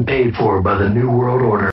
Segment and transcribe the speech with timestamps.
[0.00, 1.72] announcement been paid for by the New World Order.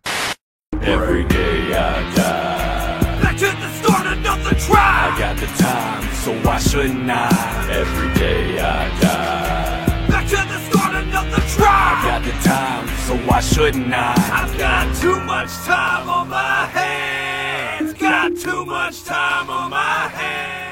[0.82, 3.22] Every day I die.
[3.22, 5.14] Back to the start, another try.
[5.14, 7.68] I got the time, so why shouldn't I?
[7.72, 10.08] Every day I die.
[10.08, 14.14] Back to the start, another I got the time, so why shouldn't I?
[14.32, 17.94] I've got too much time on my hands.
[17.94, 20.68] Got too much time on my hands.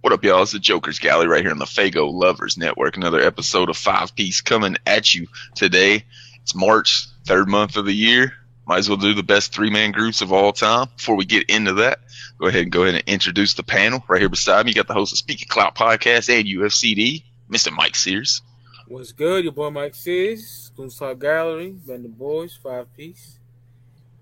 [0.00, 0.42] What up, y'all?
[0.42, 2.96] It's the Joker's Galley right here on the Faygo Lovers Network.
[2.96, 6.04] Another episode of Five Piece coming at you today.
[6.44, 8.34] It's March, third month of the year.
[8.66, 10.88] Might as well do the best three man groups of all time.
[10.94, 12.00] Before we get into that,
[12.38, 14.04] go ahead and go ahead and introduce the panel.
[14.08, 17.74] Right here beside me, you got the host of Speaking Clout Podcast and UFCD, Mr.
[17.74, 18.42] Mike Sears.
[18.86, 19.44] What's good?
[19.44, 23.38] Your boy Mike Sears, Spoonstar Gallery, Been the Boys, Five Piece.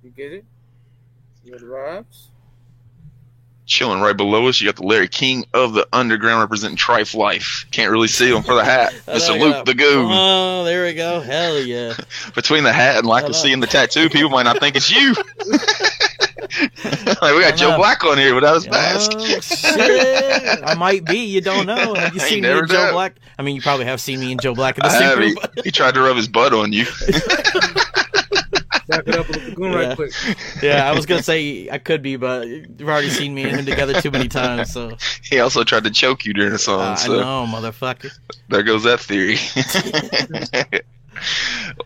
[0.04, 0.44] You get it?
[1.42, 2.28] You the vibes?
[3.64, 7.64] Chilling right below us, you got the Larry King of the Underground representing Trife Life.
[7.70, 8.92] Can't really see him for the hat.
[9.06, 9.38] Mr.
[9.38, 10.08] Luke the Goon.
[10.10, 11.20] Oh, there we go.
[11.20, 11.94] Hell yeah.
[12.34, 13.42] Between the hat and lack of Hello.
[13.42, 15.14] seeing the tattoo, people might not think it's you.
[17.22, 17.76] like we got Joe.
[17.76, 19.12] Black on here without his oh, mask.
[19.14, 20.60] Oh, shit.
[20.64, 21.18] I might be.
[21.24, 21.94] You don't know.
[21.94, 22.92] Have you I seen me and Joe.
[22.92, 23.16] Black?
[23.38, 25.54] I mean, you probably have seen me and Joe Black in the I same have,
[25.54, 26.84] he, he tried to rub his butt on you.
[28.92, 29.78] Back it up with the goon Yeah.
[29.88, 30.12] right quick.
[30.62, 33.64] yeah, I was gonna say I could be, but you've already seen me and him
[33.66, 34.72] together too many times.
[34.72, 36.80] So he also tried to choke you during the song.
[36.80, 38.10] uh, I know, motherfucker.
[38.48, 39.36] there goes that theory.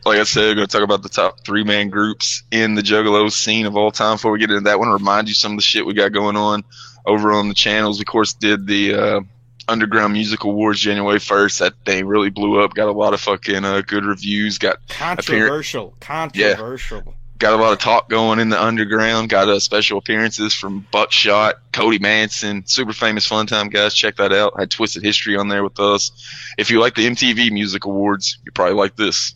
[0.04, 2.82] like I said, we're going to talk about the top three man groups in the
[2.82, 4.14] Juggalo scene of all time.
[4.16, 6.12] Before we get into that, one, to remind you some of the shit we got
[6.12, 6.64] going on
[7.04, 7.98] over on the channels.
[7.98, 9.20] We, of course, did the uh,
[9.68, 11.58] Underground Music Awards January 1st.
[11.58, 12.74] That thing really blew up.
[12.74, 14.58] Got a lot of fucking uh, good reviews.
[14.58, 15.94] Got Controversial.
[16.00, 17.02] Controversial.
[17.06, 19.28] Yeah, got a lot of talk going in the underground.
[19.28, 23.94] Got uh, special appearances from Buckshot, Cody Manson, super famous Fun Time guys.
[23.94, 24.58] Check that out.
[24.58, 26.12] Had Twisted History on there with us.
[26.58, 29.34] If you like the MTV Music Awards, you probably like this.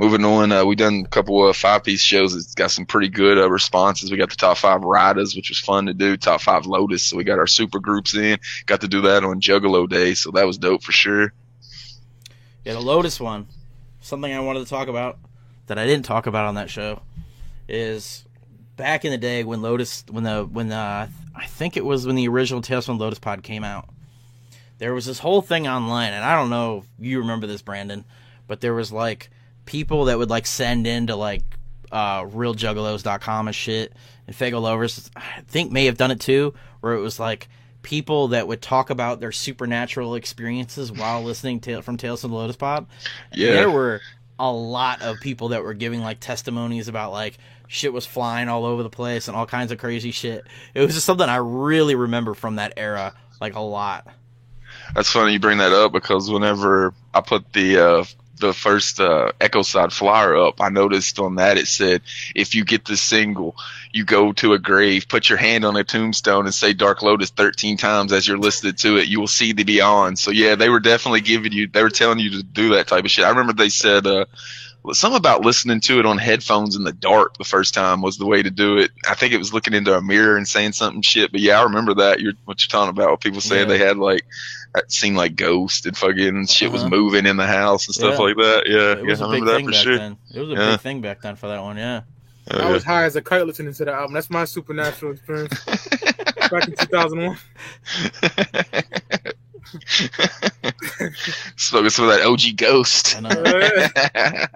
[0.00, 2.34] Moving on, uh, we done a couple of five piece shows.
[2.34, 4.10] It's got some pretty good uh, responses.
[4.10, 6.16] We got the top five riders, which was fun to do.
[6.16, 7.04] Top five Lotus.
[7.04, 8.38] So we got our super groups in.
[8.64, 11.34] Got to do that on Juggalo Day, so that was dope for sure.
[12.64, 13.46] Yeah, the Lotus one.
[14.00, 15.18] Something I wanted to talk about
[15.66, 17.02] that I didn't talk about on that show
[17.68, 18.24] is
[18.76, 22.16] back in the day when Lotus, when the when the I think it was when
[22.16, 23.90] the original Tales from Lotus pod came out.
[24.78, 28.06] There was this whole thing online, and I don't know if you remember this, Brandon,
[28.46, 29.28] but there was like
[29.70, 31.44] people that would like send in to like
[31.92, 33.92] uh, realjuggalos.com and shit.
[34.26, 37.48] And Faygo Lovers, I think, may have done it too, where it was like
[37.82, 42.36] people that would talk about their supernatural experiences while listening to from Tales from the
[42.36, 42.86] Lotus Pod.
[43.32, 43.52] Yeah.
[43.52, 44.00] There were
[44.40, 47.38] a lot of people that were giving like testimonies about like
[47.68, 50.44] shit was flying all over the place and all kinds of crazy shit.
[50.74, 54.08] It was just something I really remember from that era, like a lot.
[54.96, 58.04] That's funny you bring that up because whenever I put the uh,
[58.40, 62.02] the first uh, Echo Side flyer up, I noticed on that it said,
[62.34, 63.56] "If you get this single,
[63.92, 67.30] you go to a grave, put your hand on a tombstone, and say Dark Lotus
[67.30, 69.08] 13 times as you're listed to it.
[69.08, 72.18] You will see the beyond." So yeah, they were definitely giving you, they were telling
[72.18, 73.24] you to do that type of shit.
[73.24, 74.06] I remember they said.
[74.06, 74.24] Uh,
[74.92, 78.26] Something about listening to it on headphones in the dark the first time was the
[78.26, 78.90] way to do it.
[79.08, 81.30] I think it was looking into a mirror and saying something shit.
[81.32, 82.20] But yeah, I remember that.
[82.20, 83.10] You're what you're talking about.
[83.10, 83.76] What people saying Yeah.
[83.76, 84.24] they had like
[84.74, 86.90] that seemed like ghosts and fucking shit was Uh-huh.
[86.90, 88.24] moving in the house and stuff Yeah.
[88.24, 88.62] like that.
[88.66, 89.98] Yeah, It yeah, was I a big remember that thing for back sure.
[89.98, 90.16] then.
[90.34, 90.70] It was a Yeah.
[90.72, 92.00] big thing back then for that one, yeah.
[92.52, 94.14] Oh, I was high as a kite listening to the album.
[94.14, 95.62] That's my supernatural experience.
[96.50, 97.36] Back in 2001.
[101.56, 103.16] Smoking some of that OG ghost.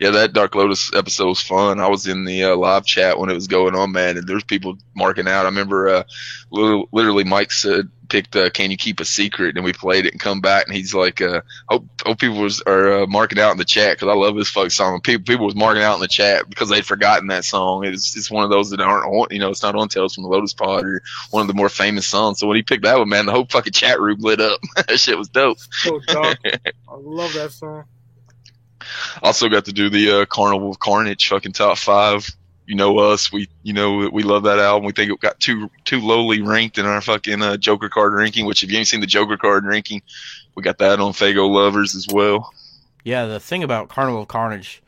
[0.00, 1.78] Yeah, that Dark Lotus episode was fun.
[1.78, 4.42] I was in the uh, live chat when it was going on, man, and there's
[4.42, 5.44] people marking out.
[5.46, 6.02] I remember, uh,
[6.50, 10.20] literally Mike said, picked, uh, "Can you keep a secret?" and we played it and
[10.20, 13.58] come back, and he's like, uh, "Hope, hope people was are uh, marking out in
[13.58, 16.08] the chat because I love this fuck song." People, people was marking out in the
[16.08, 17.84] chat because they'd forgotten that song.
[17.84, 20.24] It's it's one of those that aren't on, you know, it's not on Tales from
[20.24, 22.38] the Lotus Pod or one of the more famous songs.
[22.38, 24.60] So when he picked that one, man, the whole fucking chat room lit up.
[24.76, 25.58] that shit was dope.
[25.58, 26.38] So dark.
[26.44, 27.84] I love that song.
[29.22, 32.28] Also got to do the uh, Carnival of Carnage fucking top five.
[32.72, 34.86] You know us, we you know we love that album.
[34.86, 38.46] We think it got too too lowly ranked in our fucking uh, Joker card ranking.
[38.46, 40.00] Which if you ain't seen the Joker card ranking,
[40.54, 42.50] we got that on Faygo Lovers as well.
[43.04, 44.82] Yeah, the thing about Carnival of Carnage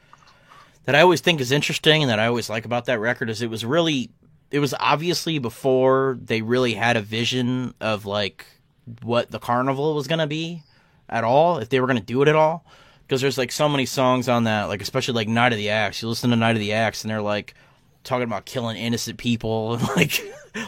[0.86, 3.42] that I always think is interesting and that I always like about that record is
[3.42, 4.08] it was really
[4.50, 8.46] it was obviously before they really had a vision of like
[9.02, 10.62] what the carnival was going to be
[11.10, 12.64] at all, if they were going to do it at all.
[13.02, 16.00] Because there's like so many songs on that, like especially like Night of the Axe.
[16.00, 17.52] You listen to Night of the Axe and they're like
[18.04, 20.22] talking about killing innocent people and like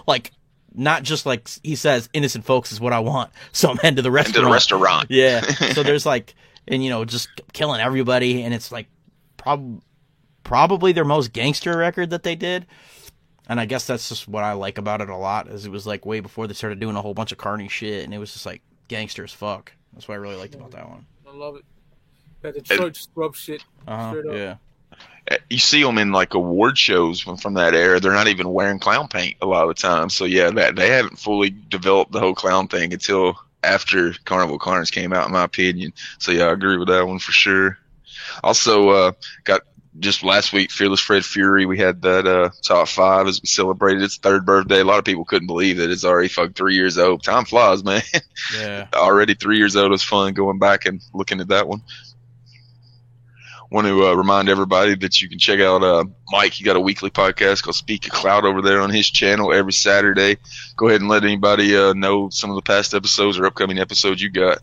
[0.07, 0.33] like
[0.75, 3.31] not just like he says innocent folks is what I want.
[3.53, 4.35] So I'm heading to the And restaurant.
[4.37, 5.07] to the restaurant.
[5.11, 5.41] Yeah.
[5.75, 6.35] So there's like
[6.69, 8.89] and you know just killing everybody, and it's like
[9.37, 9.81] prob-
[10.43, 12.67] probably their most gangster record that they did.
[13.49, 15.87] And I guess that's just what I like about it a lot, is it was
[15.87, 18.33] like way before they started doing a whole bunch of carny shit, and it was
[18.33, 19.73] just like gangster as fuck.
[19.93, 21.07] That's what I really liked about that one.
[21.27, 21.65] I love it.
[22.43, 23.65] That Detroit scrub shit.
[23.87, 24.59] Uh-huh, Straight up.
[25.51, 28.01] You see them in like award shows from, from that era.
[28.01, 30.11] They're not even wearing clown paint a lot of the time.
[30.11, 34.93] So yeah, that they haven't fully developed the whole clown thing until after Carnival Carnage
[34.93, 35.93] came out, in my opinion.
[36.19, 37.79] So yeah, I agree with that one for sure.
[38.43, 39.13] Also, uh,
[39.45, 39.63] got
[39.99, 41.67] just last week, Fearless Fred Fury.
[41.67, 44.81] We had that uh, top five as we celebrated its third birthday.
[44.81, 47.23] A lot of people couldn't believe that it's already fucking three years old.
[47.23, 48.03] Time flies, man.
[48.55, 48.89] Yeah.
[48.95, 49.87] already three years old.
[49.87, 51.83] It was fun going back and looking at that one.
[53.71, 56.53] Want to uh, remind everybody that you can check out uh, Mike.
[56.53, 59.73] He got a weekly podcast called Speak a Cloud over there on his channel every
[59.73, 60.39] Saturday.
[60.77, 64.23] Go ahead and let anybody uh, know some of the past episodes or upcoming episodes
[64.23, 64.59] you got.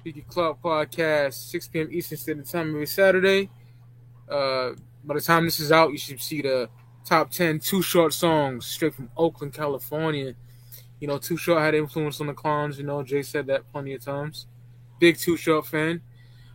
[0.00, 1.88] Speaking Cloud Podcast, 6 p.m.
[1.90, 3.50] Eastern Standard Time every Saturday.
[4.28, 4.72] Uh,
[5.04, 6.68] by the time this is out, you should see the
[7.04, 10.34] top 10 Too Short songs straight from Oakland, California.
[11.00, 12.78] You know, Too Short had influence on the clowns.
[12.78, 14.46] You know, Jay said that plenty of times.
[15.00, 16.02] Big Too Short fan.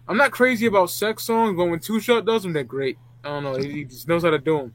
[0.07, 2.97] I'm not crazy about sex songs, but when Too Short does them, they're great.
[3.23, 3.55] I don't know.
[3.55, 4.73] He he just knows how to do them.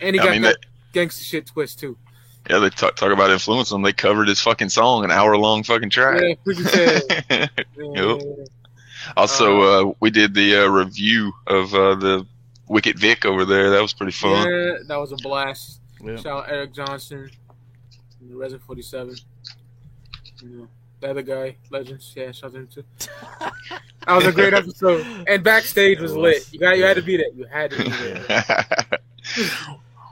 [0.00, 0.56] And he I got mean, that
[0.92, 1.96] gangster shit twist, too.
[2.50, 3.82] Yeah, they talk, talk about influence them.
[3.82, 6.20] They covered his fucking song, an hour long fucking track.
[6.20, 6.68] Yeah, freaking
[7.28, 7.50] sad.
[7.76, 8.48] Yep.
[9.16, 12.26] Also, uh, we did the uh, review of uh, the
[12.68, 13.70] Wicked Vic over there.
[13.70, 14.48] That was pretty fun.
[14.48, 15.80] Yeah, that was a blast.
[16.02, 16.16] Yeah.
[16.16, 17.30] Shout out Eric Johnson,
[18.20, 19.16] the Resident 47.
[20.42, 20.68] You know,
[21.00, 22.12] the other guy, Legends.
[22.16, 22.84] Yeah, shout out to him too.
[24.06, 25.06] that was a great episode.
[25.28, 26.22] And backstage was, was.
[26.22, 26.52] lit.
[26.52, 27.26] You got, you had to be there.
[27.34, 28.24] You had to be there.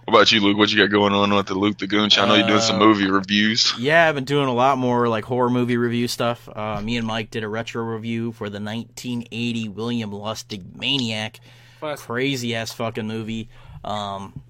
[0.05, 0.59] what about you, Luke?
[0.59, 2.19] What you got going on with the Luke the Goonch?
[2.19, 3.73] I know you're doing some Uh, movie reviews.
[3.79, 6.49] Yeah, I've been doing a lot more like horror movie review stuff.
[6.55, 11.41] Uh, me and Mike did a retro review for the 1980 William Lustig Maniac.
[11.97, 13.49] Crazy ass fucking movie.
[13.85, 14.41] Um,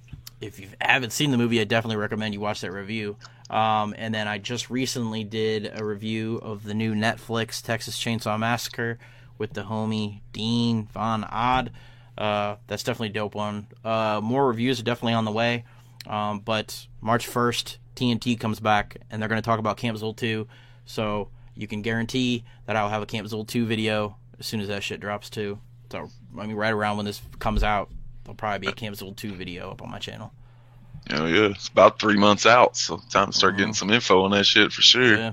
[0.40, 3.16] if you haven't seen the movie, I definitely recommend you watch that review.
[3.50, 8.38] Um, and then I just recently did a review of the new Netflix Texas Chainsaw
[8.38, 8.98] Massacre
[9.38, 11.70] with the homie Dean Von Odd.
[12.16, 13.66] Uh, that's definitely a dope one.
[13.84, 15.64] Uh, more reviews are definitely on the way.
[16.06, 20.16] Um, but March 1st, TNT comes back and they're going to talk about Camp Zool
[20.16, 20.46] 2.
[20.84, 24.68] So you can guarantee that I'll have a Camp Zool 2 video as soon as
[24.68, 25.58] that shit drops too.
[25.90, 26.08] So,
[26.38, 27.90] I mean, right around when this comes out,
[28.24, 30.32] there'll probably be a Camp Zool 2 video up on my channel.
[31.10, 34.30] Oh yeah, it's about three months out, so time to start getting some info on
[34.30, 35.16] that shit for sure.
[35.16, 35.32] Yeah.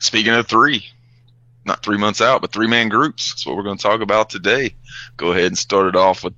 [0.00, 0.90] Speaking of three,
[1.68, 3.30] not three months out, but three man groups.
[3.30, 4.74] That's what we're going to talk about today.
[5.16, 6.34] Go ahead and start it off with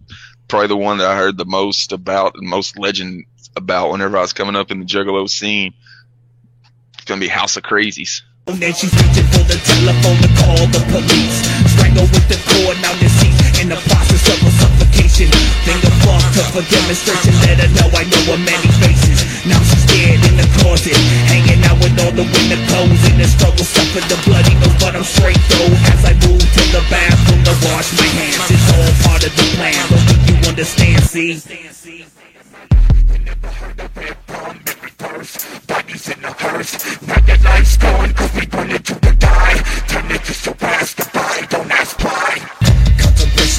[0.49, 3.25] probably the one that I heard the most about and most legend
[3.57, 5.73] about whenever I was coming up in the Juggalo scene.
[6.95, 8.23] It's going to be House of Krazees.
[8.47, 11.39] Then she's reaching for the telephone to call the police.
[11.91, 15.29] With the cord, now deceased in the process of suffocation.
[15.63, 17.35] Finger fucked for demonstration.
[17.45, 19.30] Let her know I know her many faces.
[19.47, 20.97] Now she's dead in the closet,
[21.33, 23.01] hanging out with all the winter clothes.
[23.09, 25.73] In the struggle, suffered the bloody nose, but I'm straight though.
[25.97, 29.47] As I move to the bathroom to wash my hands, it's all part of the
[29.57, 29.81] plan.
[29.89, 31.41] Don't think you understand, see?
[31.41, 37.01] You never heard of red bomb, every verse Bodies in a hearse.
[37.03, 39.57] Now your life's gone, cause we burn it to die.
[39.89, 42.60] Turn it to so fast, goodbye, don't ask why.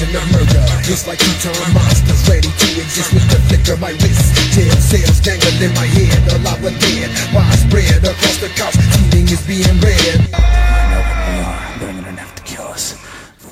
[0.02, 3.90] Contemplation of murder It's like two-ton monsters ready to exist with the flick of my
[3.90, 8.74] wrist Tail sails dangling in my head A lot were dead Widespread across the couch
[9.10, 12.98] Feeling is being read I know what they are, bringing enough to kill us.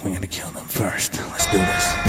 [0.02, 1.14] We're gonna kill them first.
[1.18, 1.99] Let's do this.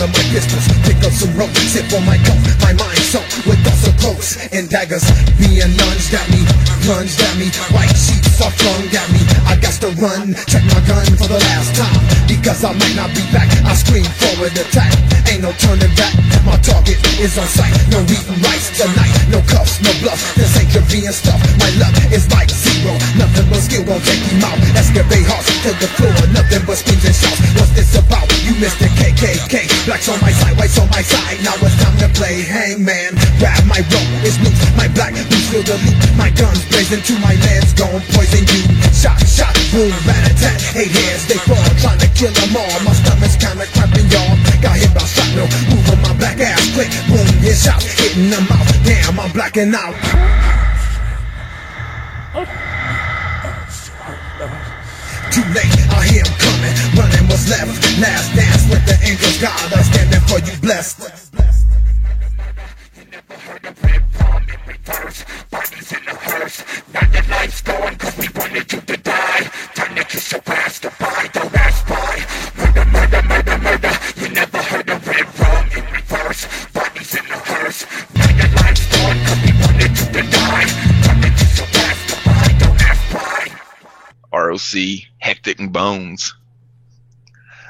[0.00, 2.40] Up, my pistols Pick up some rope, sip on my coat.
[2.64, 5.04] My mind so with thoughts so close And daggers.
[5.36, 6.40] Being lunged at me
[6.88, 7.52] Lunged at me.
[7.76, 9.20] White sheets are flung at me.
[9.44, 12.00] I got to run, check my gun for the last time.
[12.24, 13.48] Because I might not be back.
[13.68, 14.88] I scream forward attack.
[15.28, 16.16] Ain't no turning back.
[16.48, 17.74] My target is on sight.
[17.92, 19.12] No eating rice tonight.
[19.28, 21.40] No cuffs, no bluff This ain't Korean stuff.
[21.60, 22.96] My luck is like zero.
[23.20, 24.56] Nothing but skill won't take him out.
[24.72, 26.16] Excavate hearts to the floor.
[26.32, 27.40] Nothing but screams and shouts.
[27.60, 28.24] What's this about?
[28.40, 31.40] You the KKK Blacks on my side, whites on my side.
[31.40, 32.44] Now it's time to play.
[32.44, 34.60] Hangman Grab my rope, it's loose.
[34.76, 38.62] My black boots fill the loop My guns blazing to my legs Gon' poison you.
[38.92, 41.56] Shot, shot, boom, rat-a-tat Eight heads, they fall.
[41.80, 42.76] Trying to kill them all.
[42.84, 44.36] My stomach's kinda cramping, y'all.
[44.60, 45.48] Got hit by shrapnel
[45.88, 46.92] on my black ass quick.
[47.08, 47.80] Boom, hit shot.
[47.80, 48.44] Hitting out.
[48.84, 49.96] Damn, I'm blacking out
[55.30, 57.70] Too late, I hear him coming, running what's left.
[58.00, 60.98] Last dance with the angels, God, I'm standing for you, blessed.
[62.96, 65.24] You never heard of red bomb in reverse.
[65.50, 66.64] Bodies in a hearse.
[66.92, 69.50] Now your life's gone, cause we burn it to die.
[70.00, 72.24] It to so fast to buy, don't ask why.
[72.56, 73.92] Murder, murder, murder, murder.
[74.16, 76.69] You never heard of red rum in reverse.
[84.32, 84.58] ROC,
[85.22, 86.34] Hektik and Bones.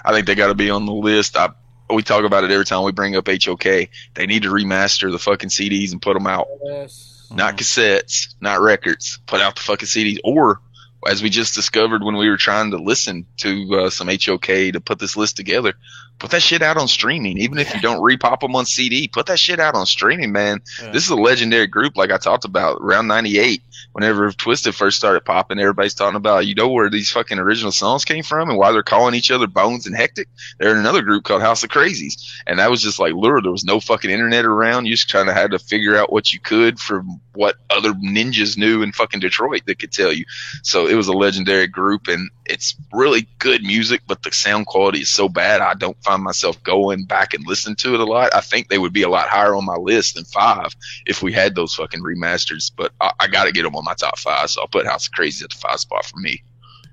[0.05, 1.37] I think they got to be on the list.
[1.37, 1.51] I
[1.95, 3.65] we talk about it every time we bring up HOK.
[3.65, 6.49] They need to remaster the fucking CDs and put them out.
[6.65, 7.29] Yes.
[7.33, 9.19] Not cassettes, not records.
[9.27, 10.19] Put out the fucking CDs.
[10.25, 10.61] Or,
[11.07, 14.81] as we just discovered when we were trying to listen to uh, some HOK to
[14.85, 15.75] put this list together,
[16.21, 17.39] put that shit out on streaming.
[17.39, 20.61] Even if you don't repop them on CD, put that shit out on streaming, man.
[20.81, 20.93] Yeah.
[20.93, 23.63] This is a legendary group, like I talked about around '98.
[23.93, 28.05] Whenever Twiztid first started popping, everybody's talking about, you know, where these fucking original songs
[28.05, 30.27] came from and why they're calling each other Bones and Hektik.
[30.59, 33.43] They're in another group called House of Krazees, and that was just like lure.
[33.43, 34.87] There was no fucking internet around.
[34.87, 38.57] You just kind of had to figure out what you could from what other ninjas
[38.57, 40.25] knew in fucking Detroit that could tell you.
[40.63, 45.01] So it was a legendary group, and it's really good music, but the sound quality
[45.01, 45.61] is so bad.
[45.61, 48.35] I don't find myself going back and listening to it a lot.
[48.35, 50.75] I think they would be a lot higher on my list than five
[51.07, 52.73] if we had those fucking remasters.
[52.77, 55.07] But I, I got to get them on my top five, so I'll put House
[55.07, 56.43] of Crazy at the five spot for me.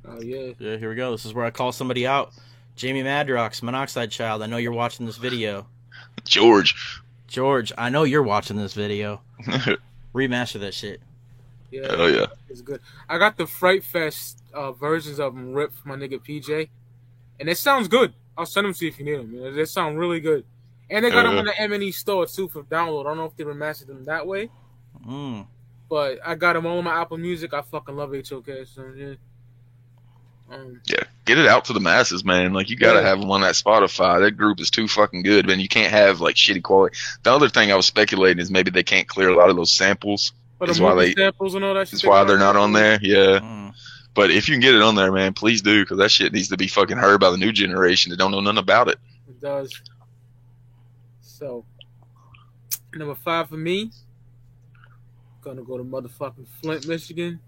[0.08, 0.52] Oh yeah.
[0.60, 1.12] Yeah, here we go.
[1.12, 2.32] This is where I call somebody out.
[2.76, 4.44] Jamie Madrox, Monoxide Child.
[4.44, 5.66] I know you're watching this video.
[6.24, 9.22] George, George, I know you're watching this video.
[10.14, 11.02] Remaster that shit.
[11.72, 11.96] Yeah.
[11.96, 12.28] hell yeah.
[12.50, 12.82] It's good.
[13.10, 16.70] I got the Fright Fest uh, versions of them ripped from my nigga PJ,
[17.40, 18.14] and it sounds good.
[18.38, 19.34] I'll send them to you if you need them.
[19.34, 20.46] You know, they sound really good.
[20.89, 23.01] And they got them on the M&E store too for download.
[23.01, 24.50] I don't know if they remastered them that way,
[25.06, 25.46] Mm.
[25.89, 27.53] but I got them all on my Apple Music.
[27.53, 28.46] I fucking love HOK.
[28.65, 29.13] So yeah.
[30.50, 32.53] Um, Yeah, get it out to the masses, man.
[32.53, 33.08] Like you gotta Yeah.
[33.08, 34.22] have them on that Spotify.
[34.22, 35.60] That group is too fucking good, man.
[35.60, 36.96] You can't have like shitty quality.
[37.24, 39.72] The other thing I was speculating is maybe they can't clear a lot of those
[39.74, 40.32] samples.
[40.60, 41.89] but That's why they samples and all that.
[41.91, 42.98] That's why they're not on there.
[43.01, 43.57] Yeah, Mm.
[44.18, 46.48] But if you can get it on there, man, please do because that shit needs
[46.48, 48.98] to be fucking heard by the new generation that don't know nothing about it.
[49.30, 49.80] It does.
[51.22, 51.66] So,
[52.96, 53.92] number five for me,
[55.44, 57.40] gonna go to motherfucking Flint, Michigan.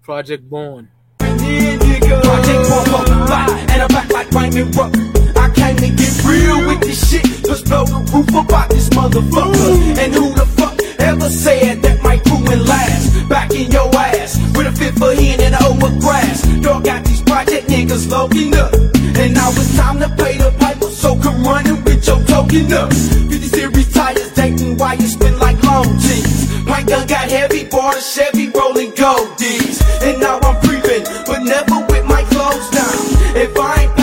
[0.00, 0.88] Project Born.
[1.18, 4.94] Project Born, fly, and I'm back like Raymond Ruck.
[5.36, 7.24] I came to get real with this shit.
[7.44, 9.98] Just blow the roof about this motherfucker.
[9.98, 10.59] And who the fuck
[11.00, 13.28] ever said that my crew will last?
[13.28, 16.42] Back in your ass with a fit for hen and a over grass.
[16.60, 18.72] Dog got these project niggas loading up.
[19.20, 22.92] And now it's time to pay the piper, so come running with your token up.
[22.92, 26.64] 50 series tires dating while you spin like long jeans.
[26.64, 29.80] My gun got heavy, bought a Chevy rolling gold D's.
[30.02, 32.96] And now I'm creeping, but never with my clothes down.
[33.36, 33.99] If I ain't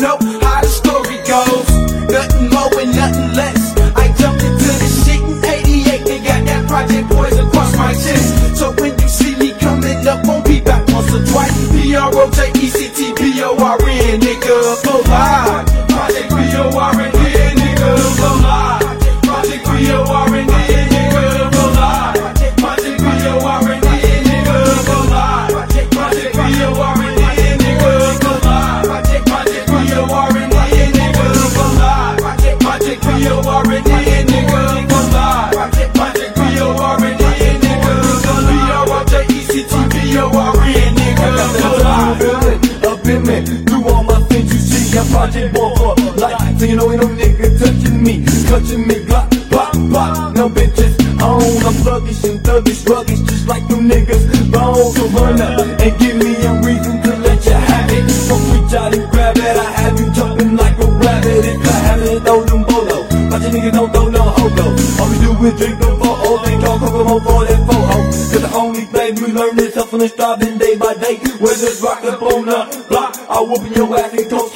[0.00, 1.68] know how the story goes.
[2.08, 3.76] Nothing more and nothing less.
[3.94, 8.56] I jumped into the shit in 88 and got that project boys across my chest.
[8.56, 11.52] So when you see me coming up, won't be back once or twice.
[11.70, 15.66] P-R-O-J-E-C-T-B-O-R-N, nigga, go live.
[15.88, 18.98] Project B-O-R-N, nigga, go live.
[19.22, 20.09] Project B-O-R-N, nigga,
[45.40, 46.58] project born for life.
[46.58, 50.34] So you know ain't no nigga touching me, touching me, block, block, block.
[50.36, 54.52] No bitches on, I'm sluggish and thuggish, ruggish, just like them niggas.
[54.52, 58.04] Bone to run up and give me a reason to let you have it.
[58.28, 61.44] Don't reach out and grab it, I have you jumping like a rabbit.
[61.44, 63.08] If I have it, throw them bolo.
[63.30, 64.66] But you niggas don't throw no hogo.
[65.00, 67.96] All we do is drink the photo, they call Kokomo for that photo.
[68.30, 71.18] Cause the only thing we learn is hustling striving day by day.
[71.40, 74.54] We're just rockin' on the block, I'll whoop your ass and toast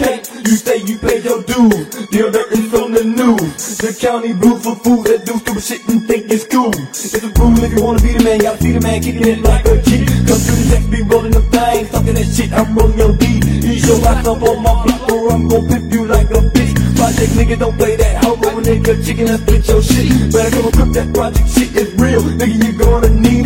[1.55, 3.79] dues, the is on the news.
[3.79, 6.75] The county blue for food that do stupid shit and think it's cool.
[6.91, 9.41] It's a rule if you wanna be the man, gotta see the man kicking it
[9.43, 10.05] like a G.
[10.27, 13.25] Come through the text, be rolling the thing, talking that shit, I'm rolling your D.
[13.63, 16.75] Ease your ass up on my block or I'm gon' pimp you like a bitch.
[16.97, 20.33] Project nigga don't play that homo nigga chicken and split your shit.
[20.33, 22.23] Better come equip that project shit is real.
[22.23, 23.44] Nigga, you gonna need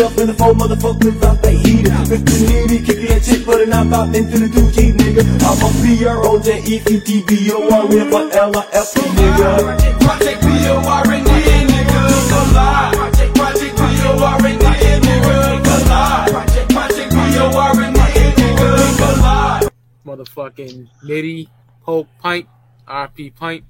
[0.00, 1.92] Marlo Duff in the four motherfuckers out they heat it.
[2.08, 2.48] Mr.
[2.48, 5.24] Needy kicking that shit, but it I'm out into the 2G nigga.
[5.44, 9.76] I'm a P-R-O-J-E-C-T-B-O-R-N for L-I-F-P nigga.
[10.00, 12.94] Project B-O-R-N, nigga, go live.
[13.34, 14.58] Project B-O-R-N,
[15.02, 16.30] nigga, go live.
[16.70, 19.68] Project B-O-R-N, nigga, go live.
[20.06, 21.48] Motherfucking Nitty,
[21.84, 22.46] Pope, Pint,
[22.88, 23.64] RP Pint.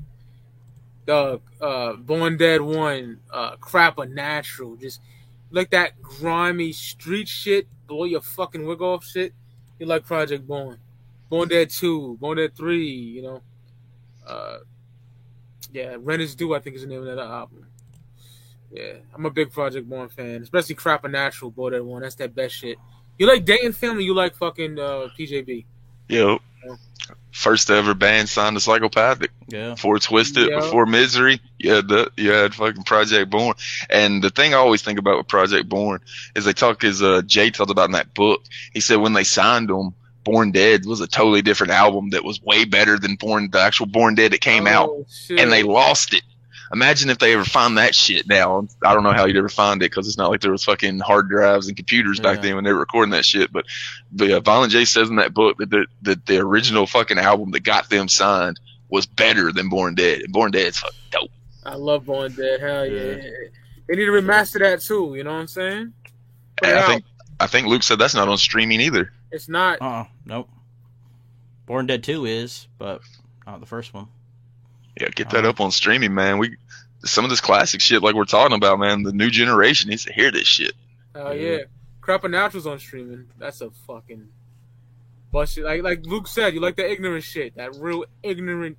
[1.06, 5.00] the uh, Born Dead One, uh, Crap a Natural, just
[5.50, 9.32] like that grimy street shit, blow your fucking wig off shit.
[9.78, 10.78] You like Project Born,
[11.28, 13.42] Born Dead Two, Born Dead Three, you know.
[14.26, 14.58] Uh,
[15.72, 17.66] yeah, Rent is Due, I think is the name of that album.
[18.70, 22.02] Yeah, I'm a big Project Born fan, especially Crap a Natural, Born Dead One.
[22.02, 22.78] That's that best shit.
[23.18, 24.04] You like Dayton Family?
[24.04, 25.64] You like fucking uh, PJB?
[26.10, 26.38] Yep.
[27.32, 29.30] First ever band signed to Psychopathic.
[29.48, 29.70] Yeah.
[29.70, 30.56] Before Twiztid, Yeah.
[30.60, 33.54] before Misery, you had the you had fucking Project Born.
[33.88, 36.00] And the thing I always think about with Project Born
[36.34, 38.42] is they talk as uh, Jay talked about in that book.
[38.74, 42.42] He said when they signed them, Born Dead was a totally different album that was
[42.42, 45.38] way better than Born the actual Born Dead that came out, Oh, shit.
[45.38, 46.22] and they lost it.
[46.72, 48.66] Imagine if they ever find that shit now.
[48.84, 51.00] I don't know how you'd ever find it because it's not like there was fucking
[51.00, 52.42] hard drives and computers back Yeah.
[52.42, 53.52] then when they were recording that shit.
[53.52, 53.66] But
[54.12, 57.50] the uh, Violent J says in that book that the, that the original fucking album
[57.52, 60.20] that got them signed was better than Born Dead.
[60.20, 61.30] And Born Dead's fucking dope.
[61.64, 62.60] I love Born Dead.
[62.60, 63.02] Hell yeah.
[63.16, 63.30] Yeah.
[63.88, 65.14] They need to remaster that too.
[65.16, 65.92] You know what I'm saying?
[66.56, 67.04] Put And I think
[67.40, 69.12] I think Luke said that's not on streaming either.
[69.32, 69.82] it's not.
[69.82, 70.48] Uh uh Nope.
[71.66, 73.00] Born Dead 2 is, but
[73.46, 74.06] not the first one.
[74.98, 76.38] Yeah, get that up on streaming, man.
[76.38, 76.56] We
[77.04, 79.02] some of this classic shit like we're talking about, man.
[79.02, 80.72] The new generation needs to hear this shit.
[81.14, 81.58] Hell yeah.
[82.00, 83.26] Crap and Naturals on streaming.
[83.38, 84.28] That's a fucking
[85.32, 85.58] bust.
[85.58, 87.54] Like like Luke said, you like that ignorant shit.
[87.56, 88.76] That real ignorant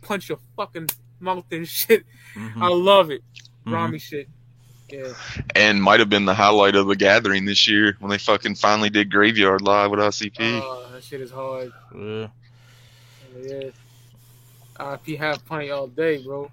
[0.00, 0.88] punch your fucking
[1.20, 2.04] mouth and shit.
[2.34, 2.62] Mhm.
[2.62, 3.22] I love it.
[3.66, 3.70] Mhm.
[3.70, 4.28] Grimy shit.
[4.90, 5.12] Yeah.
[5.54, 8.90] And might have been the highlight of the gathering this year when they fucking finally
[8.90, 10.60] did Graveyard Live with ICP.
[10.62, 11.72] Oh, that shit is hard.
[11.96, 12.26] Yeah.
[13.40, 13.70] Yeah.
[14.78, 14.96] Yeah.
[15.04, 16.50] you have plenty all day, bro.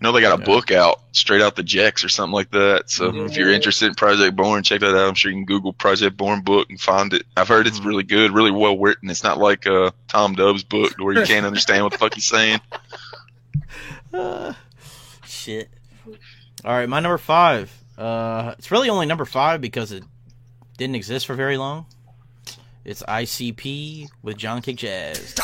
[0.00, 0.46] No, they got a Yeah.
[0.46, 2.88] book out straight out the Jex or something like that.
[2.88, 3.30] So Mhm.
[3.30, 5.08] if you're interested in Project Born, check that out.
[5.08, 7.26] I'm sure you can Google Project Born book and find it.
[7.36, 7.86] I've heard it's Mhm.
[7.86, 9.10] really good, really well written.
[9.10, 12.26] It's not like uh, Tom Dub's book where you can't understand what the fuck he's
[12.26, 12.60] saying.
[14.14, 14.52] Uh,
[15.26, 15.68] shit.
[16.64, 17.72] All right, my number five.
[17.96, 20.04] Uh, it's really only number five because it
[20.76, 21.86] didn't exist for very long.
[22.84, 25.34] It's ICP with John Kickjazz.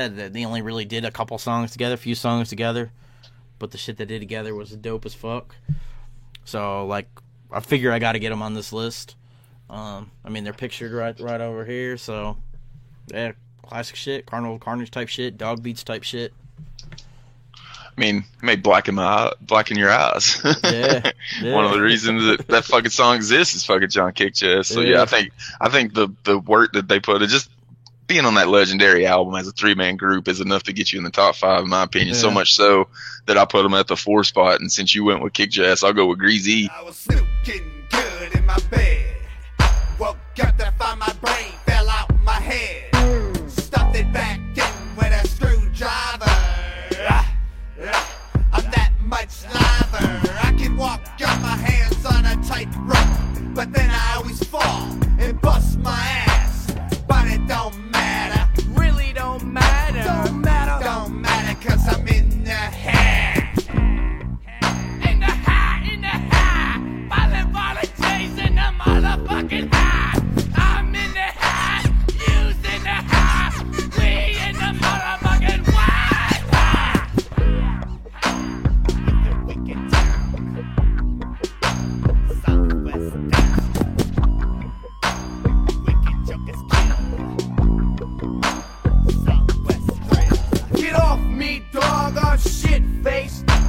[0.00, 2.90] Said, that they only really did a couple songs together, a few songs together,
[3.58, 5.54] but the shit they did together was dope as fuck.
[6.44, 7.08] So like,
[7.52, 9.16] I figure I got to get them on this list.
[9.68, 11.96] Um, I mean, they're pictured right right over here.
[11.96, 12.36] So
[13.08, 13.32] yeah,
[13.62, 16.32] classic shit, Carnival Carnage type shit, Dog Beats type shit.
[16.96, 20.40] I mean, it may blacken my eye, blacken your eyes.
[20.64, 21.10] Yeah,
[21.42, 21.54] yeah.
[21.54, 24.34] One of the reasons that that fucking song exists is fucking John Kick.
[24.36, 24.94] So yeah.
[24.94, 25.02] Yeah.
[25.02, 27.50] I think I think the the work that they put, it just
[28.10, 30.98] being on that legendary album as a three man group is enough to get you
[30.98, 32.12] in the top five, in my opinion.
[32.12, 32.20] Yeah.
[32.20, 32.88] So much so
[33.26, 34.60] that I put them at the four spot.
[34.60, 36.68] And since you went with Kickjazz, I'll go with Greasy.
[36.76, 39.14] I was snooping good in my bed.
[40.00, 42.92] Woke up to find my brain fell out my head.
[43.48, 46.24] Stuffed it back in with a screwdriver.
[48.52, 50.36] I'm that much liver.
[50.42, 53.54] I can walk, got my hands on a tight rope.
[53.54, 56.29] But then I always fall and bust my ass.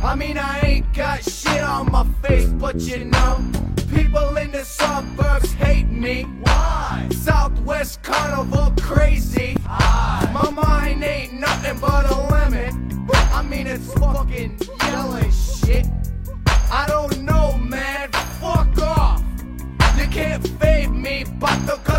[0.03, 3.37] I mean, I ain't got shit on my face, but you know,
[3.93, 6.23] people in the suburbs hate me.
[6.41, 7.07] Why?
[7.11, 9.55] Southwest Carnival crazy.
[9.67, 13.07] My mind ain't nothing but a lemon.
[13.13, 15.87] I mean, it's fucking yellow as shit.
[16.71, 18.11] I don't know, man.
[18.41, 19.23] Fuck off.
[19.99, 21.90] You can't fade me, but because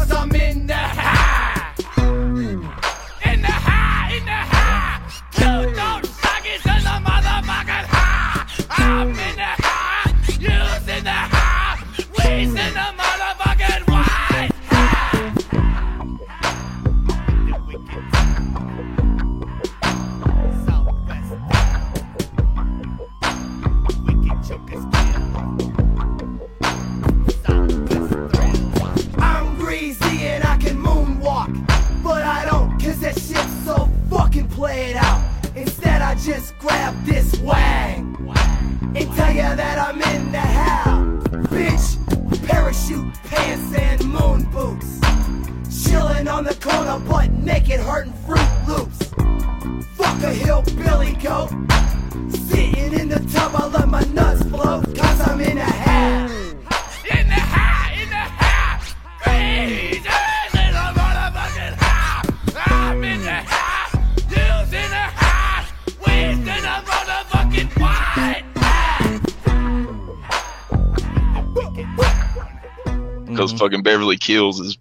[74.22, 74.78] Kills is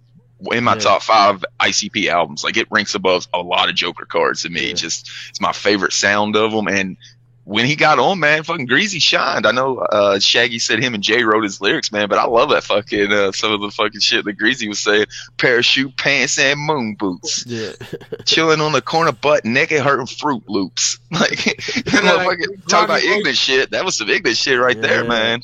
[0.52, 0.78] in my Yeah.
[0.80, 2.42] top five ICP albums.
[2.44, 4.68] Like it ranks above a lot of Joker cards to me.
[4.68, 4.74] Yeah.
[4.74, 6.66] Just it's my favorite sound of them.
[6.68, 6.96] And
[7.44, 9.46] when he got on, man, fucking Greasy shined.
[9.46, 12.50] I know uh, Shaggy said him and Jay wrote his lyrics, man, but I love
[12.50, 15.06] that fucking uh, some of the fucking shit that Greasy was saying.
[15.38, 17.72] Parachute pants and moon boots, Yeah.
[18.24, 20.98] chilling on the corner, butt naked, hurting Fruit Loops.
[21.10, 21.46] Like,
[21.92, 23.70] you know, like, fucking talk about ignorant shit.
[23.72, 25.42] That was some ignorant shit right there, man.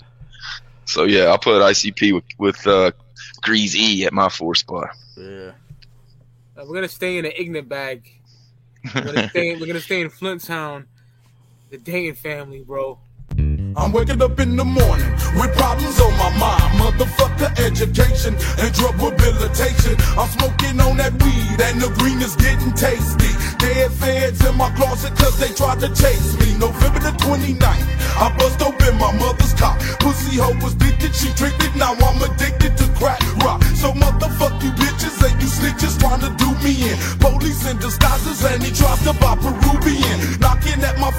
[0.86, 2.92] So yeah, I'll put ICP with, with uh,
[3.42, 4.90] Greasy at my four spot.
[5.16, 5.52] yeah.
[6.56, 8.08] Uh, we're gonna stay in the ignorant bag.
[8.94, 9.56] We're gonna stay.
[9.56, 10.86] We're gonna stay in Flint Town,
[11.70, 12.98] the Dayton family, bro.
[13.76, 16.68] I'm waking up in the morning with problems on my mind.
[16.80, 19.96] Motherfucker education and drug rehabilitation.
[20.16, 23.32] I'm smoking on that weed and the green is getting tasty.
[23.58, 26.56] Dead feds in my closet cause they tried to chase me.
[26.58, 27.86] November the 29th,
[28.18, 29.76] I bust open my mother's car.
[30.00, 33.62] Pussy hoe was addicted, she tricked it, now I'm addicted to crack rock.
[33.74, 36.96] So motherfuck you bitches and you snitches trying to do me in.
[37.18, 40.40] Police in disguises and he tries to buy Peruvian.
[40.40, 41.10] Knocking at my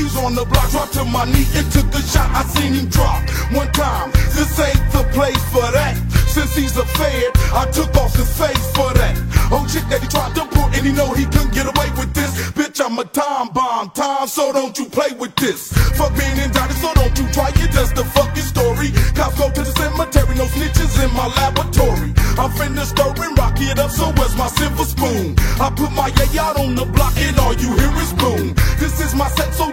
[0.00, 2.30] Hunky's on the block, dropped to my knee and took a shot.
[2.32, 3.20] I seen him drop
[3.52, 4.10] one time.
[4.32, 5.96] This ain't the place for that.
[6.26, 9.18] Since he's a fed, I took off his face for that.
[9.52, 12.14] Oh shit that he tried to pull and he know he couldn't get away with
[12.14, 12.30] this.
[12.56, 15.72] Bitch, I'm a time bomb, time, so don't you play with this.
[15.98, 18.92] Fuck being indicted, so don't you try it, just a fucking story.
[19.12, 22.14] Cops go to the cemetery, no snitches in my laboratory.
[22.40, 25.34] I'm finna stir and rock it up, so where's my silver spoon?
[25.60, 28.54] I put my yay out on the block and all you hear is boom.
[28.78, 29.68] This is my set, so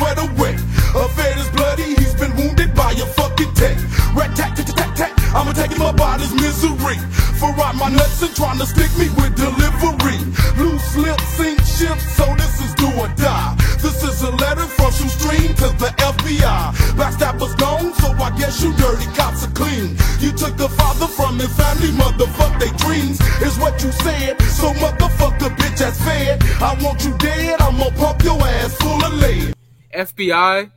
[0.00, 0.58] sweater wet.
[0.96, 3.76] A fed is bloody, he's been wounded by a fucking tech.
[4.16, 6.98] Rat tat tat tat tat, I'ma take him up out his misery.
[7.38, 10.20] For out my nuts and trying to stick me with delivery.
[10.56, 13.54] Loose lips sink ships, so this is do or die.
[13.84, 16.60] This is a letter from Shoestring to the FBI.
[16.98, 19.96] Backstabbers gone, so I guess you dirty cops are clean.
[20.20, 23.20] You took the father from his family, motherfuck they dreams.
[23.40, 26.42] Is what you said, so motherfuck the bitch that's fed.
[26.60, 29.59] I want you dead, I'ma pump your ass full of lead.
[29.94, 30.70] FBI,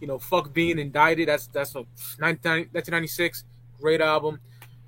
[0.00, 1.28] you know, fuck being indicted.
[1.28, 1.80] That's that's a
[2.18, 3.44] 1996
[3.80, 4.40] great album.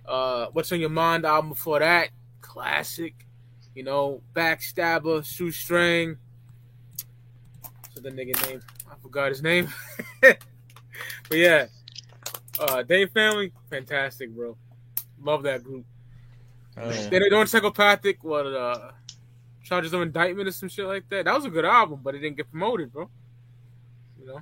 [0.06, 2.10] Uh, What's on Your Mind album before that,
[2.40, 3.14] classic.
[3.74, 6.16] You know, Backstabber, Shoestring.
[7.62, 8.62] What's the nigga name?
[8.90, 9.68] I forgot his name.
[10.20, 10.38] but
[11.32, 11.66] yeah,
[12.60, 14.56] uh, Dave Family, fantastic, bro.
[15.20, 15.84] Love that group.
[16.76, 17.08] Oh, yeah.
[17.08, 18.22] They don't psychopathic.
[18.22, 18.90] What uh,
[19.64, 21.24] charges of indictment or some shit like that.
[21.24, 23.08] That was a good album, but it didn't get promoted, bro.
[24.24, 24.40] You know.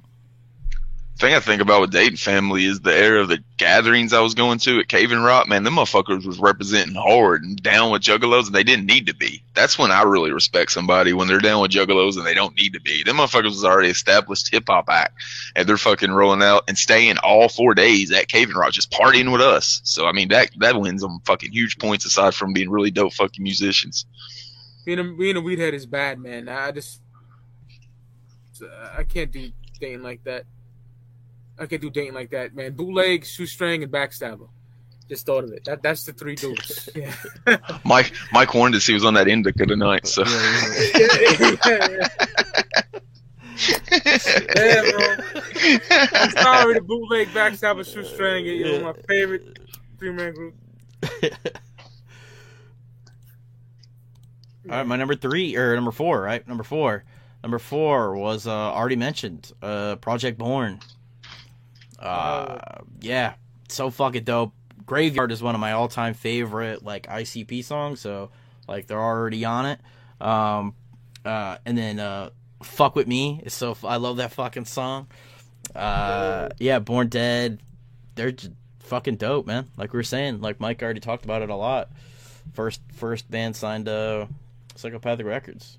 [1.19, 4.35] thing I think about with Dayton family is the era of the gatherings I was
[4.35, 5.49] going to at Cave-In-Rock.
[5.49, 9.15] Man, them motherfuckers was representing hard and down with juggalos, and they didn't need to
[9.15, 9.43] be.
[9.55, 12.75] That's when I really respect somebody when they're down with juggalos and they don't need
[12.75, 13.03] to be.
[13.03, 15.15] Them motherfuckers was already established hip hop act,
[15.57, 19.41] and they're fucking rolling out and staying all four days at Cave-In-Rock, just partying with
[19.41, 19.81] us.
[19.83, 23.15] So I mean, that that wins them fucking huge points aside from being really dope
[23.15, 24.07] fucking musicians.
[24.85, 26.49] Being a being a weedhead is bad, man.
[26.49, 27.01] I just
[28.97, 29.51] I can't do
[29.83, 30.45] dating like that.
[31.59, 32.73] I can't do dating like that, man.
[32.73, 34.49] Bootleg, shoestring, and backstabber.
[35.09, 35.65] Just thought of it.
[35.65, 36.89] That that's the three dudes.
[36.97, 37.13] Yeah.
[37.85, 40.29] Mike Mike warned us he was on that indica tonight, so yeah,
[44.91, 45.17] bro.
[46.01, 49.59] I'm sorry, the bootleg, backstabber, shoestring, you know, my favorite
[49.99, 50.55] three man group.
[54.71, 56.47] All right, my number three or number four, right?
[56.47, 57.05] Number four.
[57.43, 60.81] Number four was uh, already mentioned, uh, Project Born.
[61.99, 63.35] Uh, yeah,
[63.69, 64.53] so fucking dope.
[64.87, 68.31] Graveyard is one of my all-time favorite like ICP songs, so
[68.69, 69.81] like they're already on it.
[70.21, 70.75] Um,
[71.25, 72.31] uh, and then uh,
[72.63, 75.09] "Fuck with Me" is so I love that fucking song.
[75.75, 77.61] Uh, yeah, Born Dead,
[78.15, 78.35] they're
[78.81, 79.69] fucking dope, man.
[79.77, 81.91] Like we were saying, like Mike already talked about it a lot.
[82.53, 84.29] First, first band signed to
[84.75, 85.79] Psychopathic Records.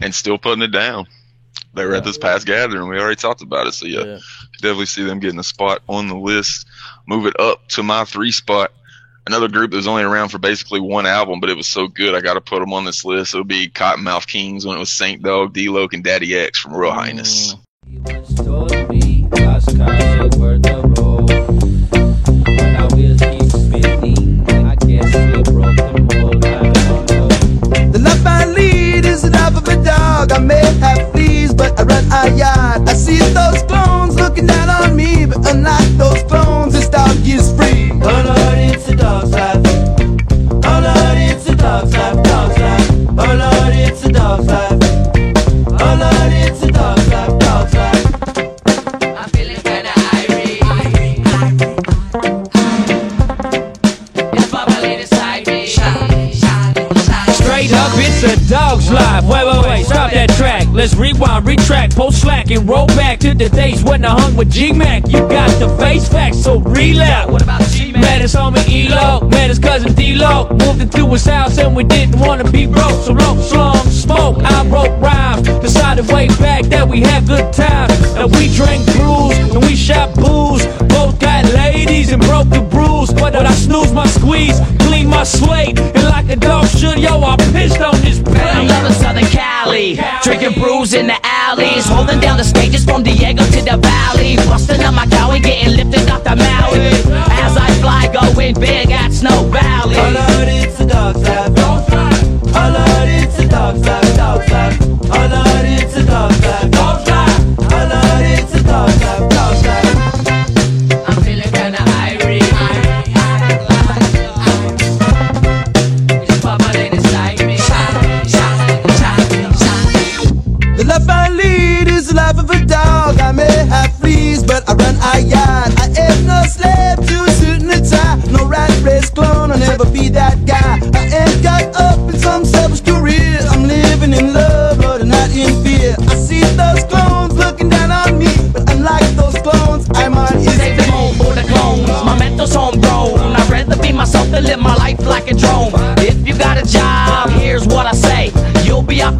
[0.00, 1.06] And still putting it down.
[1.74, 2.88] They were at this past gathering.
[2.88, 4.18] We already talked about it, so yeah, Yeah.
[4.62, 6.66] definitely see them getting a spot on the list.
[7.06, 8.72] Move it up to my three spot.
[9.26, 12.14] Another group that was only around for basically one album, but it was so good
[12.14, 13.34] I got to put them on this list.
[13.34, 16.74] It would be Kottonmouth Kings when it was Saint Dog, D-Loc, and Daddy X from
[16.74, 16.94] Real mm.
[16.94, 17.56] Highness.
[17.96, 19.16] The
[30.26, 30.38] dog.
[30.38, 32.88] I may have fleas, but I run a yard.
[32.88, 37.52] I see those clones looking down on me, but unlike those clones, this dog is
[37.56, 37.90] free.
[37.92, 39.45] Oh Lord, it's a dog's life.
[58.30, 59.24] A dog's life.
[59.24, 60.66] Wait, wait, wait, stop that track.
[60.72, 64.50] Let's rewind, retract, post slack, and roll back to the days when I hung with
[64.50, 65.06] G Mac.
[65.08, 67.30] You got the face facts, so relax.
[67.30, 68.02] What about G Mac?
[68.02, 70.48] Met his homie Elo, met his cousin D-Lo.
[70.50, 73.02] Moved into his house and we didn't wanna be broke.
[73.04, 75.48] So long, slung, smoke, I wrote rhymes.
[75.60, 77.92] Decided way back that we had good times.
[78.16, 80.64] And we drank brews and we shot booze.
[80.88, 82.62] Both got ladies and broke the
[83.12, 83.20] brews.
[83.20, 85.78] But I snooze my squeeze, clean my slate.
[85.78, 88.68] And like a dog should, yo, I pissed on this I'm plate.
[88.68, 93.62] loving Southern Cali, drinking brews in the alleys, holding down the stages from Diego to
[93.62, 96.36] the valley, busting up my cow and getting lifted off the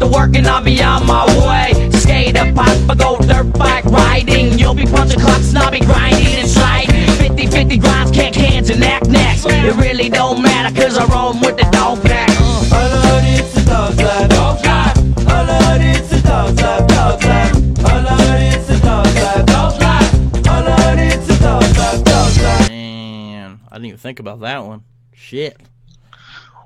[0.07, 1.89] to work and I'll be on my way.
[1.91, 4.57] Skate a pop, I go dirt bike riding.
[4.57, 7.07] You'll be punching clocks and I'll be grinding and sliding.
[7.17, 9.45] 50 50 grinds, can't cans and neck necks.
[9.45, 12.29] It really don't matter cause I roam with the dog pack.
[12.39, 14.29] Oh Lord, it's a dog's life.
[14.29, 14.97] Dog's life.
[15.29, 16.87] Oh Lord, it's a dog's life.
[16.87, 17.53] Dog's life.
[17.79, 19.45] Oh Lord, it's a dog's life.
[19.45, 20.13] Dog's life.
[20.47, 22.03] Oh Lord, it's a dog's life.
[22.03, 22.69] Dog's life.
[22.69, 24.83] Man, I didn't even think about that one.
[25.13, 25.57] Shit.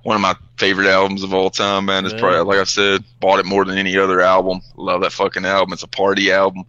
[0.03, 2.05] One of my favorite albums of all time, man.
[2.05, 2.19] It's Yeah.
[2.19, 4.61] probably like I said, bought it more than any other album.
[4.75, 5.73] Love that fucking album.
[5.73, 6.63] It's a party album.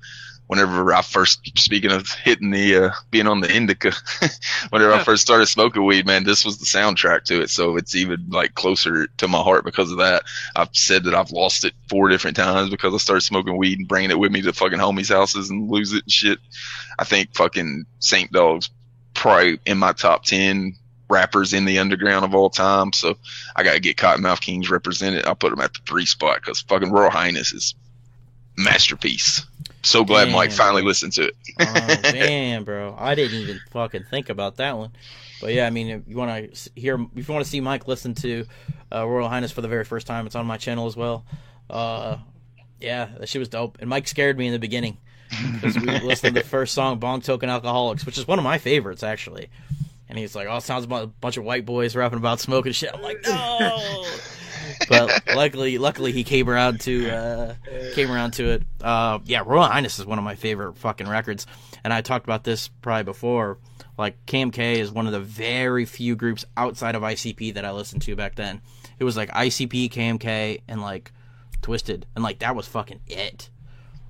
[0.48, 3.92] Whenever I first, speaking of hitting the, uh, being on the indica,
[4.68, 7.48] whenever I first started smoking weed, man, this was the soundtrack to it.
[7.48, 10.24] So it's even like closer to my heart because of that.
[10.54, 13.88] I've said that I've lost it four different times because I started smoking weed and
[13.88, 16.38] bringing it with me to fucking homies' houses and lose it and shit.
[16.98, 18.68] I think fucking Saint Dog's
[19.14, 20.76] probably in my top 10
[21.12, 22.92] rappers in the underground of all time.
[22.92, 23.16] So
[23.54, 25.26] I got to get Kottonmouth Kings represented.
[25.26, 27.74] I'll put them at the three spot because fucking Royal Highness is
[28.56, 29.44] masterpiece.
[29.82, 30.58] So glad Mike Damn.
[30.58, 31.36] finally listened to it.
[31.60, 32.94] Oh, damn, bro.
[32.98, 34.92] I didn't even fucking think about that one.
[35.40, 37.88] But yeah, I mean, if you want to hear, if you want to see Mike
[37.88, 38.46] listen to
[38.92, 41.24] uh, Royal Highness for the very first time, it's on my channel as well.
[41.68, 42.18] Uh,
[42.80, 43.78] yeah, that shit was dope.
[43.80, 44.98] And Mike scared me in the beginning
[45.54, 48.58] because we listened to the first song, Bong Token Alcoholics, which is one of my
[48.58, 49.48] favorites actually.
[50.12, 52.90] And he's like, "Oh, sounds about a bunch of white boys rapping about smoking shit."
[52.92, 54.04] I'm like, "No."
[54.90, 57.54] but luckily, luckily he came around to uh,
[57.94, 58.62] came around to it.
[58.82, 61.46] Uh, yeah, Royal Highness is one of my favorite fucking records,
[61.82, 63.56] and I talked about this probably before.
[63.96, 68.02] Like KMK is one of the very few groups outside of ICP that I listened
[68.02, 68.60] to back then.
[68.98, 71.10] It was like ICP, KMK, and like
[71.62, 73.48] Twiztid, and like that was fucking it.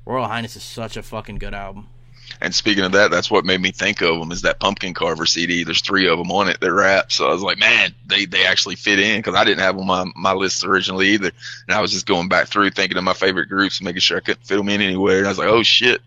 [0.05, 1.91] Royal Highness is such a fucking good album.
[2.41, 5.27] And speaking of that, that's what made me think of them is that Pumpkin Carver
[5.27, 5.65] CD.
[5.65, 7.13] There's three of them on it that rap.
[7.13, 9.91] So I was like, man, they, they actually fit in because I didn't have them
[9.91, 11.31] on my, my list originally either.
[11.69, 14.17] And I was just going back through thinking of my favorite groups and making sure
[14.17, 15.19] I couldn't fit them in anywhere.
[15.19, 16.01] And I was like, oh shit,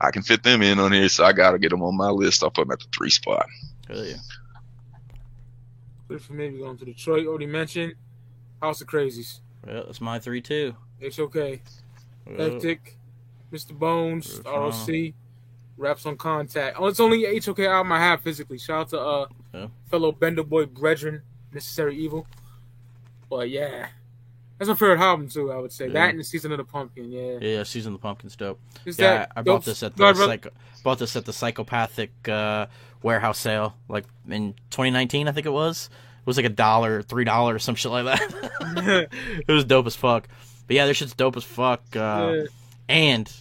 [0.00, 1.08] I can fit them in on here.
[1.08, 2.42] So I got to get them on my list.
[2.42, 3.46] I'll put them at the three spot.
[3.88, 4.16] Hell yeah.
[6.08, 6.50] Good for me.
[6.50, 7.26] We're going to Detroit.
[7.26, 7.94] Already mentioned.
[8.62, 9.40] House of Krazees.
[9.66, 10.76] Well, that's my three too.
[11.00, 11.62] It's okay.
[12.26, 12.78] Well, Hektik.
[13.52, 13.72] Mr.
[13.72, 14.40] Bones.
[14.44, 15.14] Well, ROC.
[15.76, 16.76] Raps on Contact.
[16.78, 18.58] Oh, it's only HOK album I have physically.
[18.58, 19.66] Shout out to uh Yeah.
[19.90, 22.26] fellow Bender Boy brethren, Necessary Evil.
[23.28, 23.88] But yeah.
[24.58, 25.86] That's my favorite album too, I would say.
[25.88, 25.92] Yeah.
[25.92, 27.38] That and the Season of the Pumpkin, yeah.
[27.40, 28.58] Yeah, Season of the Pumpkin's dope.
[28.86, 30.50] Is yeah, that I bought this at the psycho-
[30.82, 32.66] bought this at the psychopathic uh,
[33.02, 35.90] warehouse sale, like in 2019, I think it was.
[36.20, 39.08] It was like a dollar, three dollars, some shit like that.
[39.46, 40.26] it was dope as fuck.
[40.66, 41.82] But yeah, this shit's dope as fuck.
[41.94, 42.44] Uh, Yeah.
[42.88, 43.32] And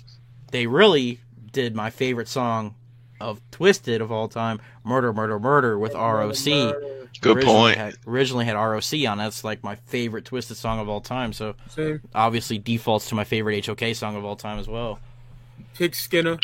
[0.52, 1.20] they really
[1.56, 2.76] did my favorite song
[3.22, 6.44] of Twiztid of all time, "Murder, Murder, Murder" with ROC.
[7.22, 7.78] Good Originally point.
[7.78, 9.20] Had, originally had ROC on.
[9.20, 9.24] it.
[9.24, 11.32] That's like my favorite Twiztid song of all time.
[11.32, 12.02] So Same.
[12.14, 15.00] obviously defaults to my favorite HOK song of all time as well.
[15.76, 16.38] Pig Skinner.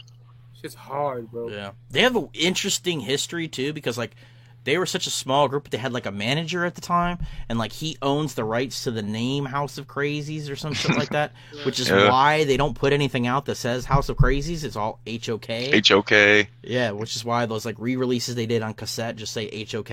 [0.64, 1.50] It's hard, bro.
[1.50, 4.16] Yeah, they have an interesting history too because like
[4.64, 7.18] they were such a small group, but they had like a manager at the time,
[7.50, 10.96] and like he owns the rights to the name House of Krazees or some shit
[10.96, 11.32] like that,
[11.66, 12.10] which is Yeah.
[12.10, 14.64] why they don't put anything out that says House of Krazees.
[14.64, 15.48] It's all HOK.
[15.88, 16.48] HOK.
[16.64, 19.90] yeah, which is why those like re-releases they did on cassette just say HOK.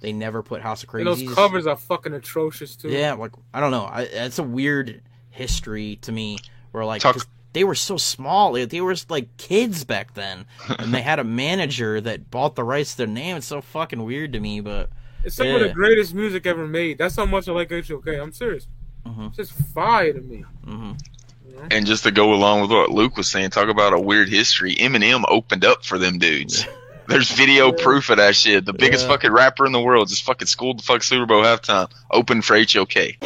[0.00, 1.18] They never put House of Krazees.
[1.20, 2.90] And those covers are fucking atrocious too.
[2.90, 3.84] Yeah, like I don't know.
[3.84, 6.38] I, it's a weird history to me
[6.72, 8.52] where like Talk- 'cause they were so small.
[8.52, 10.44] They, they were like kids back then,
[10.78, 13.34] and they had a manager that bought the rights to their name.
[13.38, 14.90] It's so fucking weird to me, but
[15.24, 16.98] It's some of the greatest music ever made.
[16.98, 18.06] That's how much I like HOK.
[18.08, 18.66] I'm serious.
[19.06, 19.28] Mhm.
[19.28, 20.44] It's just fire to me.
[20.66, 20.92] hmm
[21.70, 24.74] And just to go along with what Luke was saying, talk about a weird history.
[24.74, 26.66] Eminem opened up for them dudes.
[27.08, 28.66] There's video proof of that shit.
[28.66, 29.12] The biggest Yeah.
[29.12, 31.88] fucking rapper in the world just fucking schooled the fuck Super Bowl halftime.
[32.10, 33.16] Open for HOK.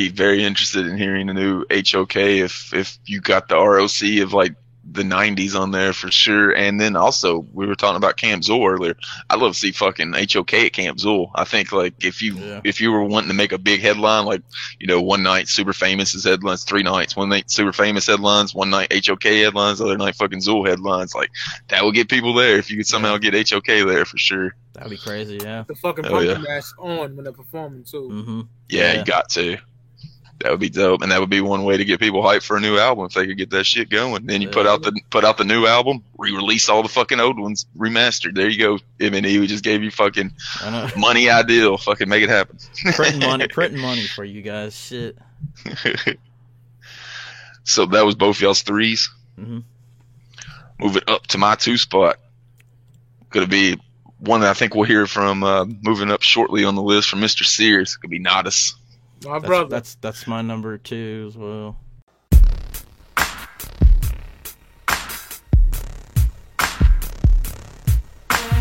[0.00, 4.32] Be very interested in hearing a new HOK if if you got the ROC of
[4.32, 4.54] like
[4.92, 6.50] the 90s on there for sure.
[6.56, 8.96] And then also we were talking about Camp Zool earlier.
[9.28, 11.30] I'd love to see fucking HOK at Camp Zool.
[11.34, 12.60] I think like if you Yeah.
[12.64, 14.42] if you were wanting to make a big headline, like
[14.80, 18.54] you know one night super famous is headlines, three nights, one night super famous headlines,
[18.54, 21.14] one night HOK headlines, other night fucking Zool headlines.
[21.14, 21.30] Like
[21.68, 24.56] that would get people there if you could somehow get HOK there for sure.
[24.72, 25.38] that'd be crazy.
[25.42, 25.64] Yeah.
[25.68, 26.54] The fucking Oh, pumpkin yeah.
[26.54, 28.08] mask on when they're performing too.
[28.08, 28.40] hmm
[28.70, 28.98] Yeah, Yeah.
[29.00, 29.58] you got to.
[30.40, 32.56] That would be dope, and that would be one way to get people hyped for
[32.56, 34.24] a new album if they could get that shit going.
[34.24, 37.38] Then you put out the put out the new album, re-release all the fucking old
[37.38, 38.34] ones, remastered.
[38.34, 39.38] There you go, MNE.
[39.38, 40.32] We just gave you fucking
[40.96, 41.76] money ideal.
[41.76, 42.58] Fucking make it happen.
[42.94, 44.74] printing money, printing money for you guys.
[44.74, 45.18] Shit.
[47.64, 49.64] so that was both y'all's 3s Mhm.
[50.78, 52.16] Moving up to my two spot.
[53.30, 53.78] Gonna be
[54.18, 57.20] one that I think we'll hear from uh, moving up shortly on the list from
[57.20, 57.44] Mr.
[57.44, 57.96] Sears.
[57.96, 58.72] Could be Natas.
[59.22, 59.68] My that's, brother.
[59.68, 61.76] That's that's my number two as well.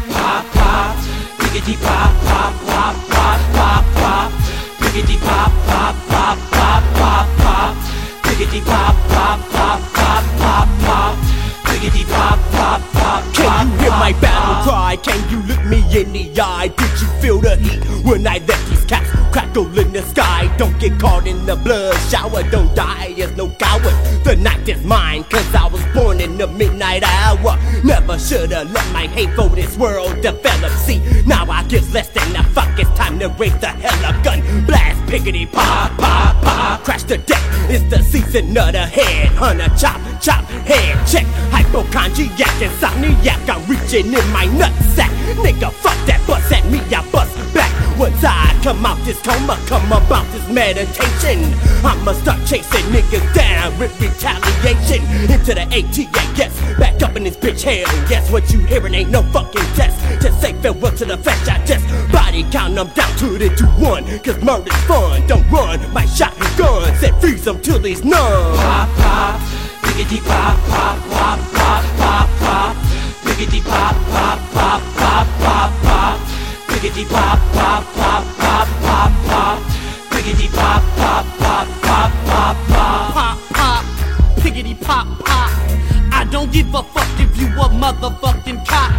[0.09, 0.97] Pop pop,
[1.39, 4.31] biggity pop pop pop pop pop pop,
[4.79, 7.75] biggity pop pop pop pop pop pop,
[8.23, 11.15] biggity pop pop pop pop pop pop,
[11.63, 13.23] biggity pop pop pop.
[13.33, 14.97] Can you hear my battle cry?
[14.97, 16.67] Can you look me in the eye?
[16.67, 19.18] Did you feel the heat when I left these cats?
[19.31, 20.53] Crackle in the sky?
[20.57, 23.95] Don't get caught in the blood shower, don't die as no coward.
[24.23, 27.57] The night is mine, cause I was born in the midnight hour.
[27.83, 30.71] Never should've let my hate for this world develop.
[30.71, 32.77] See, now I give less than a fuck.
[32.79, 34.65] It's time to raise the hell up gun.
[34.65, 36.83] Blast, piggity, pop, pop, pop.
[36.83, 39.27] Crash the deck, it's the season of the head.
[39.29, 41.25] Hunter, chop, chop, head check.
[41.51, 45.09] Hypochondriac, insomniac, I'm reaching in my nutsack.
[45.43, 47.78] Nigga, fuck that, bust at me, I bust back.
[48.01, 51.53] I come out this coma, come about this meditation.
[51.83, 55.03] I'ma start chasing niggas down with retaliation.
[55.29, 57.91] Into the ATA, yes, back up in this bitch hell.
[58.09, 59.99] Yes, what you hearing ain't no fucking test.
[60.21, 63.67] Just say farewell to the flesh, I just body count them down to the two
[63.83, 64.05] one.
[64.19, 65.79] Cause murder's fun, don't run.
[65.91, 68.13] My shotgun said freeze them till he's numb.
[68.15, 69.41] Pop, pop,
[69.81, 72.75] piggity pop, pop, pop, pop, pop, pop.
[73.25, 76.38] Piggity pop, pop, pop, pop, pop, pop.
[76.79, 79.59] Piggity pop, pop, pop, pop, pop, pop.
[80.11, 83.13] Piggity pop, pop, pop, pop, pop, pop.
[83.13, 83.85] Pop, pop,
[84.37, 85.51] piggity pop, pop.
[86.13, 88.93] I don't give a fuck if you a motherfucking cop.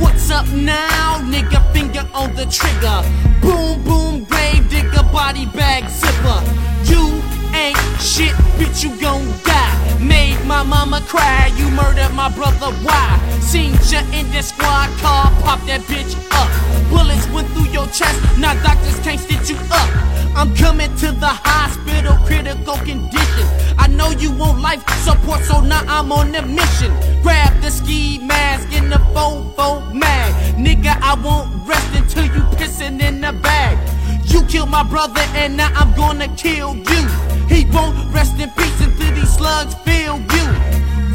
[0.00, 1.60] What's up now, nigga?
[1.74, 3.04] Finger on the trigger.
[3.42, 6.40] Boom, boom, grave digger, body bag zipper.
[6.84, 7.20] You
[7.52, 9.98] ain't shit, bitch, you gon' die.
[10.00, 13.18] Made my mama cry, you murdered my brother, why?
[13.40, 16.48] Seen ya in the squad car, pop that bitch up.
[16.90, 19.90] Bullets went through your chest, now doctors can't stitch you up.
[20.36, 23.46] I'm coming to the hospital, critical condition.
[23.76, 26.92] I know you want life support, so now I'm on a mission.
[27.22, 30.32] Grab the ski mask in the fofo mag.
[30.54, 33.78] Nigga, I won't rest until you pissing in the bag.
[34.26, 37.08] You killed my brother, and now I'm gonna kill you.
[37.48, 40.46] He won't rest in peace until these slugs feel you.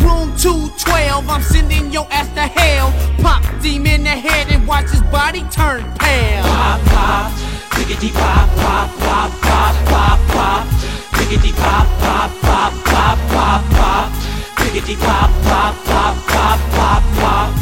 [0.03, 2.91] Room 212, I'm sending your ass to hell.
[3.21, 6.43] Pop him in the head and watch his body turn pale.
[6.43, 7.31] Pop, pop,
[7.71, 10.67] piggity pop, pop, pop, pop, pop, pop.
[11.15, 14.11] Piggity pop, pop, pop, pop, pop, pop.
[14.57, 17.53] Piggity pop, pop, pop, pop, pop, pop.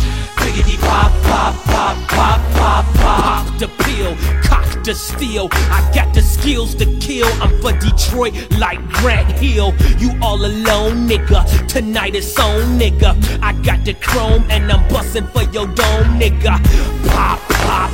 [0.82, 2.01] Pop, pop, pop, pop,
[4.84, 5.49] the steel.
[5.51, 7.27] I got the skills to kill.
[7.41, 9.73] I'm for Detroit like Grant Hill.
[9.97, 11.67] You all alone, nigga.
[11.67, 13.15] Tonight is on, nigga.
[13.41, 16.57] I got the chrome and I'm busting for your dome, nigga.
[17.09, 17.91] Pop, pop,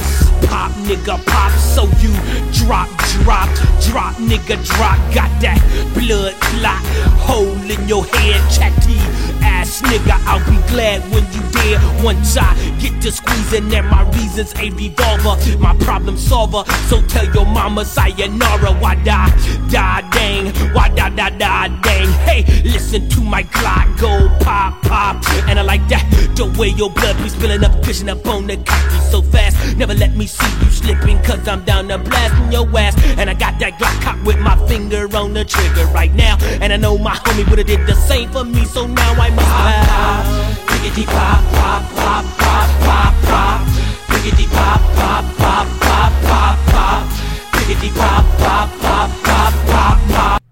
[0.49, 1.51] pop, nigga, pop.
[1.51, 2.13] So you
[2.51, 2.89] drop,
[3.23, 3.49] drop,
[3.87, 4.97] drop, nigga, drop.
[5.13, 5.59] Got that
[5.93, 6.83] blood clot
[7.27, 8.97] hole in your head, chatty
[9.43, 10.15] ass nigga.
[10.25, 12.03] I'll be glad when you dead.
[12.03, 16.63] Once I get to squeezing, and my reasons a revolver, my problem solver.
[16.87, 18.71] So tell your mama sayonara.
[18.81, 19.29] Why die,
[19.69, 20.45] die, dang?
[20.73, 22.07] Why die, die, die, dang?
[22.27, 26.91] Hey, listen to my Glock go pop, pop, and I like that the way your
[26.91, 29.77] blood be spilling up, pushing up on the cocky so fast.
[29.77, 32.95] Never let me see you slipping, cause I'm down to blasting your ass.
[33.17, 36.37] And I got that Glock cock with my finger on the trigger right now.
[36.61, 39.47] And I know my homie would've did the same for me, so now I must
[39.47, 40.67] bow.
[40.67, 43.67] Piggity pop, pop, pop, pop, pop, pop.
[44.07, 47.07] Piggity pop, pop, pop, pop, pop, pop.
[47.53, 50.43] Piggity pop, pop, pop, pop, pop, pop.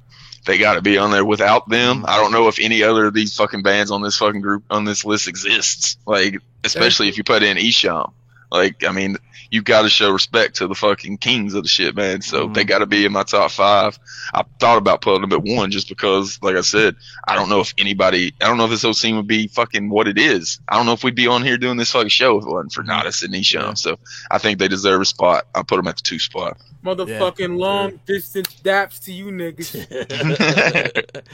[0.46, 1.26] They got to be on there.
[1.26, 4.42] Without them, I don't know if any other of these fucking bands on this fucking
[4.42, 5.98] group on this list exists.
[6.06, 8.12] Like, especially if you put in Esham.
[8.52, 9.18] Like, I mean,
[9.56, 12.22] you got to show respect to the fucking kings of the shit, man.
[12.22, 12.68] So they mm-hmm.
[12.68, 13.98] got to be in my top five.
[14.34, 17.62] I thought about putting them at one just because, like I said, I don't know
[17.62, 20.60] if anybody, I don't know if this whole scene would be fucking what it is.
[20.68, 22.74] I don't know if we'd be on here doing this fucking show if it wasn't
[22.74, 23.78] for Natas and Esham.
[23.78, 23.98] So
[24.30, 25.48] I think they deserve a spot.
[25.56, 26.58] I put them at the two spot.
[26.84, 29.74] Motherfucking long distance daps to you niggas.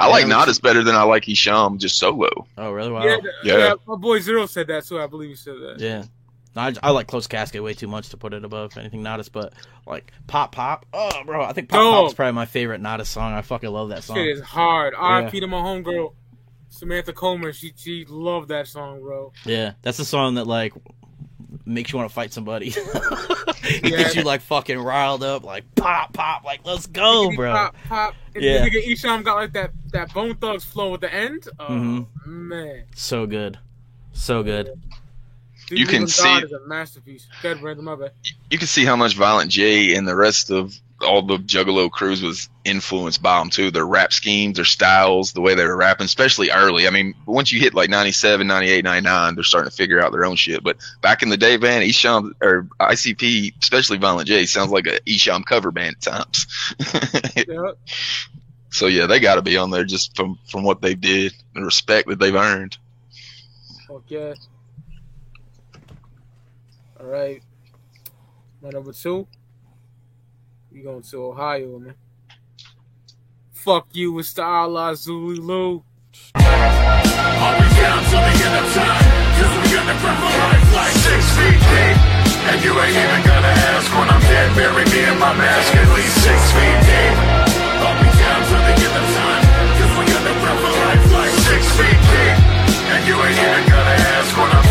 [0.00, 2.46] I like Natas better than I like Esham just solo.
[2.58, 2.92] Oh, really?
[2.92, 3.04] Wow.
[3.04, 3.56] yeah, Yeah.
[3.56, 5.00] yeah, my boy Zero said that too.
[5.00, 5.80] I believe he said that.
[5.80, 6.04] Yeah.
[6.56, 9.52] I, I like Close Casket way too much to put it above anything Natas, but
[9.86, 10.86] like Pop Pop.
[10.92, 12.04] Oh, bro, I think Pop Dog.
[12.04, 13.32] Pop's probably my favorite Natas song.
[13.32, 14.16] I fucking love that song.
[14.16, 14.94] Shit is hard.
[14.96, 15.36] R.I.P.
[15.36, 15.40] Yeah.
[15.40, 16.14] to my homegirl
[16.68, 17.52] Samantha Coleman.
[17.52, 19.32] She she loved that song, bro.
[19.44, 20.72] Yeah, that's the song that like
[21.66, 22.68] makes you want to fight somebody.
[22.76, 23.96] it Yeah.
[23.98, 27.52] gets you like fucking riled up, like pop pop, like let's go, bro.
[27.52, 28.14] Pop, pop.
[28.34, 28.64] And Yeah.
[28.64, 28.68] yeah.
[28.68, 31.48] nigga Esham got like that that Bone Thugs flow at the end.
[31.58, 32.06] Oh Mhm.
[32.26, 33.58] man, So good,
[34.12, 34.68] so good.
[35.66, 37.26] Dude, You can see- God is a masterpiece.
[37.42, 38.12] Random, my bad.
[38.50, 42.22] you can see how much Violent J and the rest of all the Juggalo crews
[42.22, 43.70] was influenced by them too.
[43.70, 46.86] Their rap schemes, their styles, the way they were rapping, especially early.
[46.86, 50.24] I mean, once you hit like 97, 98, 99, they're starting to figure out their
[50.24, 50.62] own shit.
[50.62, 55.00] But back in the day, man, Esham or ICP, especially Violent J, sounds like a
[55.00, 56.46] Esham cover band at times.
[57.48, 57.72] Yeah.
[58.70, 61.64] so yeah, they got to be on there just from from what they did and
[61.66, 62.78] respect that they've earned.
[63.88, 64.34] Fuck yeah.
[67.04, 67.42] All right.
[68.62, 69.28] My number two.
[70.72, 71.94] We going to Ohio, man.
[73.52, 75.82] Fuck you, it's the Zulu.
[76.34, 79.04] I'll down till the end of time
[79.36, 79.96] Cause we got the
[80.32, 81.96] life like six feet deep
[82.48, 85.88] And you ain't even gonna ask when I'm dead Bury me in my mask at
[85.92, 87.16] least six feet deep
[88.16, 89.44] down till the end of time
[89.76, 90.32] Cause we got the
[90.72, 92.36] life like six feet deep
[92.96, 94.63] And you ain't even gonna ask when I'm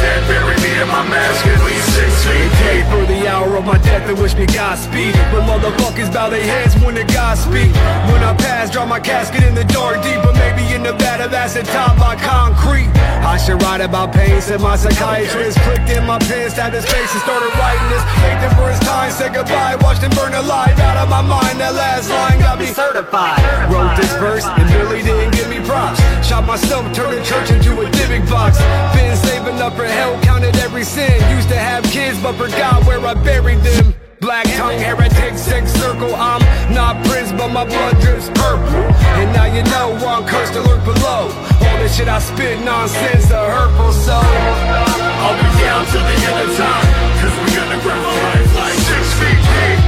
[0.84, 4.13] in my mask at least six feet deep For the hour of my death, they
[4.13, 5.15] wish me Godspeed.
[5.31, 7.71] But motherfuckers bow their heads when the God speak.
[8.11, 10.19] When I pass, drop my casket in the dark deep.
[10.23, 12.91] But maybe in Nevada, that's the top by concrete.
[13.23, 15.57] I should write about pain, said my psychiatrist.
[15.63, 18.03] Clicked in my pen, stabbed his face and started writing this.
[18.19, 19.75] Thanked him for his time, said goodbye.
[19.79, 21.59] Watched him burn alive out of my mind.
[21.63, 23.39] That last line got me certified.
[23.71, 26.01] Wrote this verse and really didn't give me props.
[26.27, 28.59] Shot myself, turned the church into a divot box.
[28.95, 31.13] Been saving up for hell, counted every sin.
[31.36, 33.93] Used to have kids, but forgot where I buried them.
[34.19, 36.15] Black tongue, heretic, sex circle.
[36.15, 36.41] I'm
[36.74, 38.82] not Prince, but my blood drips purple.
[39.21, 41.30] And now you know I'm cursed to lurk below.
[41.61, 45.03] All this shit I spit, nonsense, a hurtful soul.
[45.24, 46.88] I'll be down till the end of time
[47.24, 49.80] Cause we the breath of life like six feet deep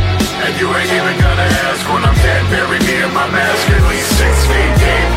[0.47, 3.83] And you ain't even gonna ask when I'm dead Bury me in my mask at
[3.91, 5.09] least six feet deep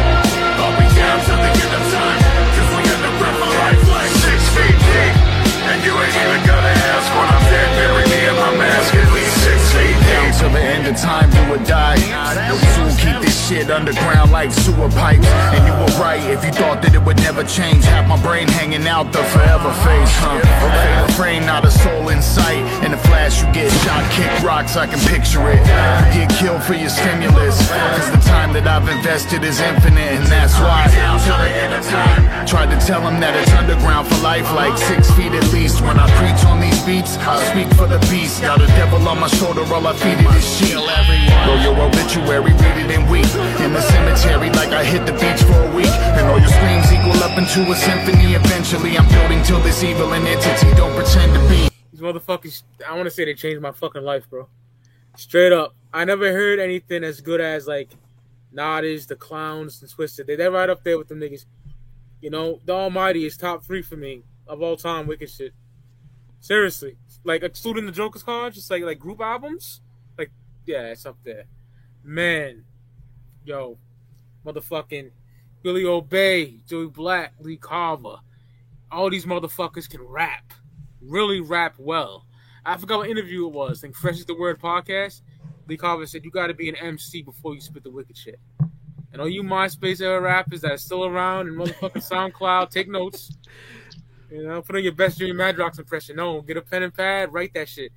[0.58, 2.07] I'll be down till the end of time
[10.38, 11.98] till the end of time, do or die.
[12.48, 15.26] No soon keep this shit underground like sewer pipes.
[15.54, 17.84] And you were right if you thought that it would never change.
[17.84, 20.38] Have my brain hanging out the forever face, huh?
[20.38, 22.62] Okay, frame, not a soul in sight.
[22.84, 25.58] In a flash, you get shot, kick rocks, I can picture it.
[26.14, 27.58] You get killed for your stimulus.
[27.68, 30.86] Cause the time that I've invested is infinite, and that's why.
[32.46, 35.82] Tried to tell him that it's underground for life, like six feet at least.
[36.88, 38.40] Beats, I speak for the beast.
[38.40, 40.72] Got a devil on my shoulder, all I feed it is sheep.
[40.72, 43.28] Throw your obituary, read it in weep.
[43.60, 45.92] In the cemetery, like I hit the beach for a week.
[46.16, 48.32] And all your screams equal up into a symphony.
[48.32, 50.74] Eventually, I'm building till this evil entity.
[50.76, 51.68] Don't pretend to be.
[51.92, 54.48] These motherfuckers, I want to say they changed my fucking life, bro.
[55.16, 55.74] Straight up.
[55.92, 57.90] I never heard anything as good as, like,
[58.54, 60.24] Natas, the Clowns, and Twiztid.
[60.26, 61.44] They- They're right up there with them niggas.
[62.22, 65.52] You know, The Almighty is top three for me of all time wicked shit.
[66.40, 66.96] Seriously.
[67.24, 69.80] Like, excluding the Joker's card, just like, like group albums.
[70.16, 70.30] Like,
[70.66, 71.44] yeah, it's up there.
[72.02, 72.64] Man.
[73.44, 73.78] Yo.
[74.44, 75.10] Motherfucking
[75.62, 78.16] Billy Obey, Joey Black, Lee Carver.
[78.90, 80.52] All these motherfuckers can rap.
[81.00, 82.24] Really rap well.
[82.64, 83.78] I forgot what interview it was.
[83.78, 85.22] I think Fresh is the Word podcast.
[85.66, 88.40] Lee Carver said, You gotta be an MC before you spit the wicked shit.
[89.12, 93.32] And all you MySpace era rappers that are still around and motherfucking SoundCloud, take notes.
[94.30, 96.16] You know, put on your best Jimmy Madrox impression.
[96.16, 97.92] No, get a pen and pad, write that shit.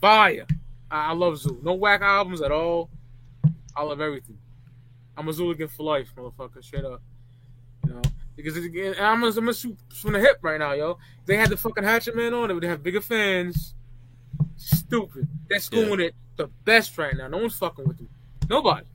[0.00, 0.46] Fire.
[0.90, 1.60] I, I love Zoo.
[1.62, 2.90] No whack albums at all.
[3.76, 4.38] I love everything.
[5.16, 6.62] I'm a Zooligan for life, motherfucker.
[6.62, 7.00] Straight up.
[7.86, 8.02] You know,
[8.34, 10.98] because again, I'm gonna, I'm gonna shoot from the hip right now, yo.
[11.20, 13.74] If they had the fucking Hatchet Man on, they would have bigger fans.
[14.56, 15.28] Stupid.
[15.48, 17.28] They're schooling it the best right now.
[17.28, 18.08] No one's fucking with them.
[18.48, 18.86] Nobody.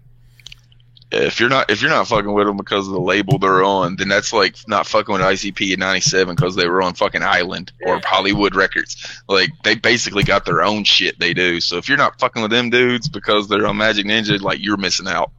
[1.11, 3.97] If you're not if you're not fucking with them because of the label they're on,
[3.97, 7.73] then that's like not fucking with ICP in '97 because they were on fucking Island
[7.85, 9.21] or Hollywood Records.
[9.27, 11.59] Like they basically got their own shit they do.
[11.59, 14.77] So if you're not fucking with them dudes because they're on Majik Ninja, like you're
[14.77, 15.31] missing out.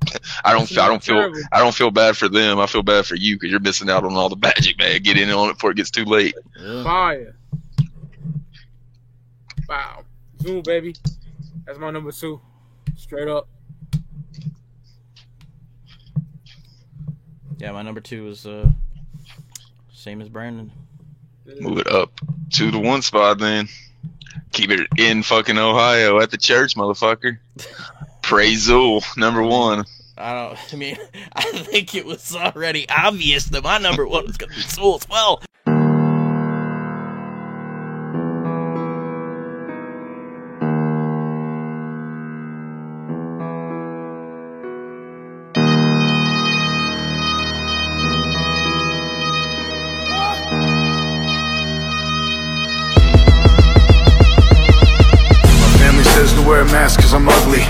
[0.44, 2.58] I don't I don't feel I don't feel bad for them.
[2.58, 5.02] I feel bad for you because you're missing out on all the magic, man.
[5.02, 6.34] Get in on it before it gets too late.
[6.82, 7.34] Fire.
[9.68, 10.04] Wow.
[10.42, 10.94] Zoom, baby.
[11.64, 12.40] That's my number two.
[12.96, 13.48] Straight up.
[17.62, 18.68] Yeah, my number two is uh,
[19.92, 20.72] same as Brandon.
[21.60, 22.10] Move it up
[22.54, 23.68] to the one spot then.
[24.50, 27.38] Keep it in fucking Ohio at the church, motherfucker.
[28.22, 29.84] Praise Zool, number one.
[30.18, 30.58] I don't.
[30.72, 30.96] I mean,
[31.34, 35.08] I think it was already obvious that my number one was gonna be Soul as
[35.08, 35.40] well.
[56.52, 57.64] Wear a mask cause I'm ugly.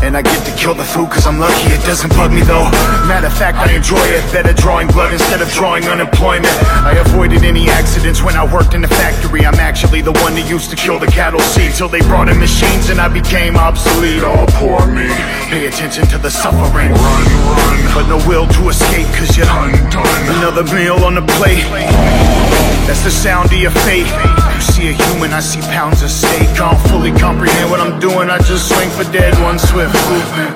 [0.00, 2.64] And I get to kill the food cause I'm lucky, it doesn't bug me though.
[3.04, 4.24] Matter of fact, I enjoy it.
[4.32, 6.56] Better drawing blood instead of drawing unemployment.
[6.88, 9.44] I avoided any accidents when I worked in the factory.
[9.44, 12.40] I'm actually the one that used to kill the cattle seed till they brought in
[12.40, 14.24] machines and I became obsolete.
[14.24, 15.04] Oh, poor me.
[15.52, 16.92] Pay attention to the suffering.
[16.96, 17.76] Run, run.
[17.92, 20.22] But no will to escape cause you're undone.
[20.40, 21.68] Another meal on the plate.
[22.88, 24.08] That's the sound of your fate.
[24.54, 26.46] You see a human, I see pounds of steak.
[26.56, 28.30] Can't fully comprehend what I'm doing.
[28.30, 30.54] I just swing for dead, one swift movement.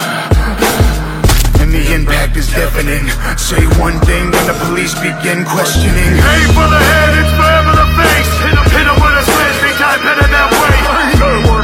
[1.58, 3.10] And the impact is deafening.
[3.36, 6.12] Say one thing, then the police begin questioning.
[6.16, 8.30] Hey for the head, it's forever the face.
[8.40, 10.74] Hit him, hit him with a switch, they type better that way.
[11.18, 11.57] That's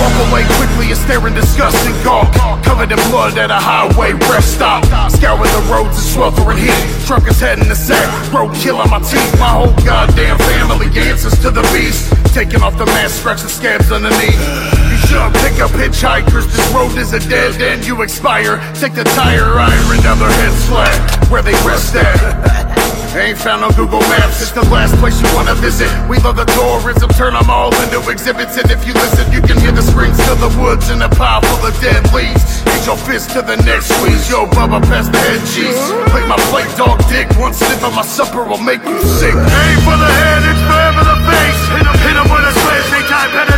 [0.00, 2.32] walk away quickly and stare in disgust and gawk.
[2.64, 4.84] Covered in blood at a highway rest stop.
[5.10, 6.98] Scouring the roads in sweltering heat.
[7.08, 8.06] As head in the sack.
[8.30, 9.32] Roadkill on my teeth.
[9.40, 12.12] My whole goddamn family answers to the beast.
[12.34, 14.38] Taking off the mask, scratch the scabs underneath.
[14.90, 16.46] You should pick up hitchhikers.
[16.46, 17.86] This road is a dead end.
[17.86, 18.60] You expire.
[18.74, 21.30] Take the tire iron down their heads flat.
[21.30, 22.67] Where they rest at.
[23.18, 25.90] Ain't found on Google Maps, it's the last place you wanna visit.
[26.06, 28.56] We love the tourism, turn them all into exhibits.
[28.56, 31.42] And if you listen, you can hear the springs of the woods and a pile
[31.42, 32.62] full of dead leaves.
[32.62, 34.30] Hit your fist to the neck, squeeze.
[34.30, 35.82] Yo, Bubba, pass the head cheese.
[36.14, 37.26] Play my plate, dog dick.
[37.42, 39.34] One sip of my supper will make you sick.
[39.34, 41.60] Hey for the head, it's forever the face.
[41.74, 43.57] Hit him, hit him with a switch, they type better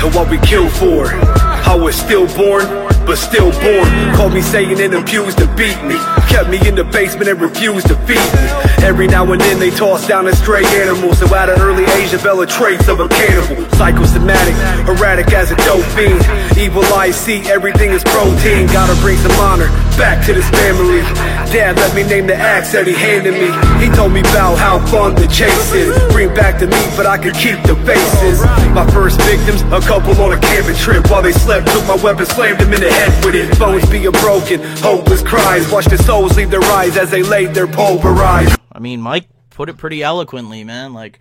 [0.00, 1.06] a story of what we killed for.
[1.06, 2.66] I was stillborn,
[3.10, 3.90] but still born.
[4.14, 5.98] Called me Satan and abused to beat me.
[6.30, 8.46] Kept me in the basement and refused to feed me.
[8.86, 11.12] Every now and then they toss down a stray animal.
[11.14, 13.68] So at an early age develop traits of a cannibal.
[13.74, 14.54] Psychosomatic,
[14.86, 16.22] erratic as a dope fiend.
[16.56, 18.68] Evil eyes see everything is protein.
[18.68, 19.66] Gotta bring some honor
[19.98, 21.02] back to this family.
[21.50, 23.50] Dad let me name the axe that he handed me.
[23.82, 25.90] He told me about how fun the chase is.
[26.14, 28.38] Bring back the meat, but I could keep the faces.
[28.70, 31.10] My first victims, a couple on a camping trip.
[31.10, 33.58] While they slept, took my weapon, slammed them in the head with it.
[33.58, 35.70] Bones being broken, hopeless cries.
[35.70, 38.58] Watch the souls leave their eyes as they laid there pulverized.
[38.72, 40.92] I mean, Mike put it pretty eloquently, man.
[40.92, 41.18] Like,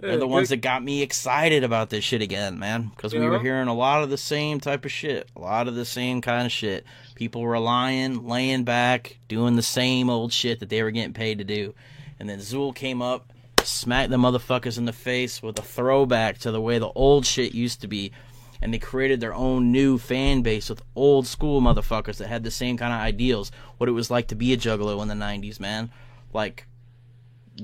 [0.00, 2.90] they're the ones that got me excited about this shit again, man.
[2.94, 5.74] Because we were hearing a lot of the same type of shit, a lot of
[5.74, 6.84] the same kind of shit.
[7.14, 11.38] People were lying, laying back, doing the same old shit that they were getting paid
[11.38, 11.74] to do.
[12.20, 13.32] And then Zool came up,
[13.64, 17.52] smacked the motherfuckers in the face with a throwback to the way the old shit
[17.52, 18.12] used to be.
[18.60, 22.50] And they created their own new fan base with old school motherfuckers that had the
[22.50, 23.52] same kind of ideals.
[23.76, 25.90] What it was like to be a juggalo in the 90s, man.
[26.32, 26.66] Like,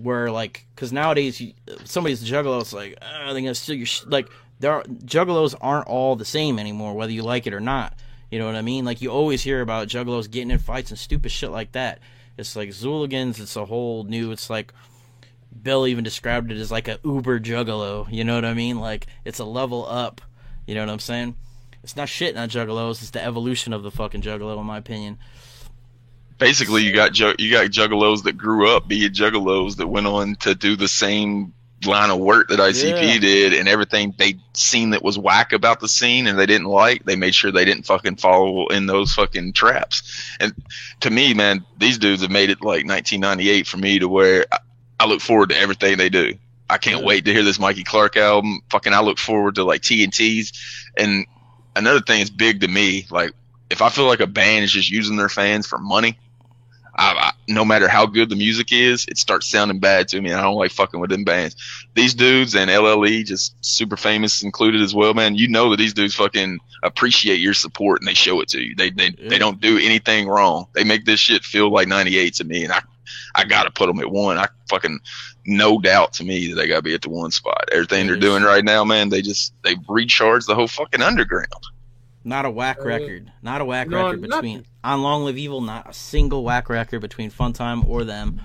[0.02, 1.52] where like because nowadays you,
[1.84, 4.04] somebody's a juggalo it's like ah, oh, they're gonna steal your sh-.
[4.06, 4.28] like
[4.60, 7.96] there are, juggalos aren't all the same anymore whether you like it or not
[8.30, 10.98] you know what i mean like you always hear about juggalos getting in fights and
[10.98, 12.00] stupid shit like that
[12.36, 14.72] it's like zooligans it's a whole new it's like
[15.62, 19.06] bill even described it as like a uber juggalo you know what i mean like
[19.24, 20.20] it's a level up
[20.66, 21.36] you know what i'm saying?
[21.82, 25.18] It's not shit on juggalos it's the evolution of the fucking juggalo in my opinion.
[26.38, 30.34] Basically you got ju- you got juggalos that grew up being juggalos that went on
[30.36, 31.52] to do the same
[31.86, 33.18] line of work that ICP Yeah.
[33.18, 37.04] did and everything they seen that was whack about the scene and they didn't like
[37.04, 40.02] they made sure they didn't fucking follow in those fucking traps.
[40.40, 40.54] And
[41.00, 44.58] to me man these dudes have made it like 1998 for me to where I,
[45.00, 46.32] I look forward to everything they do
[46.68, 49.82] I can't wait to hear this Mikey Clark album fucking I look forward to like
[49.82, 50.52] TNT's
[50.96, 51.26] and
[51.76, 53.32] another thing is big to me like
[53.70, 56.18] if I feel like a band is just using their fans for money
[56.96, 60.30] I, I, no matter how good the music is, it starts sounding bad to me.
[60.30, 61.56] And I don't like fucking with them bands.
[61.94, 65.34] These dudes and LLE, just super famous included as well, man.
[65.34, 68.74] You know that these dudes fucking appreciate your support and they show it to you.
[68.76, 70.66] They they, they don't do anything wrong.
[70.72, 72.82] They make this shit feel like 98 to me, and I
[73.34, 74.38] I gotta put them at one.
[74.38, 75.00] I fucking
[75.46, 77.68] no doubt to me that they gotta be at the one spot.
[77.72, 81.48] Everything they're doing right now, man, they just they recharge the whole fucking underground.
[82.24, 83.30] Not a whack record.
[83.42, 85.60] Not a whack no, record between on Long Live Evil.
[85.60, 88.40] Not a single whack record between Funtime or them.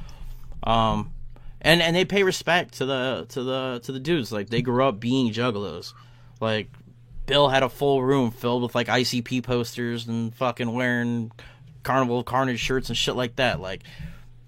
[0.63, 1.13] Um,
[1.61, 4.33] and and they pay respect to the to the to the dudes.
[4.33, 5.93] Like they grew up being juggalos.
[6.41, 6.69] Like
[7.25, 11.31] Bill had a full room filled with like ICP posters and fucking wearing
[11.83, 13.61] Carnival Carnage shirts and shit like that.
[13.61, 13.83] Like.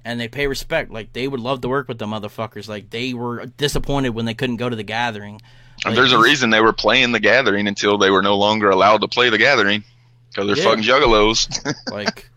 [0.03, 0.91] And they pay respect.
[0.91, 2.67] Like they would love to work with the motherfuckers.
[2.67, 5.39] Like they were disappointed when they couldn't go to the gathering.
[5.85, 8.69] And Like, there's a reason they were playing the gathering until they were no longer
[8.69, 9.83] allowed to play the gathering.
[10.29, 10.63] Because they're Yeah.
[10.69, 11.75] fucking juggalos.
[11.91, 12.29] Like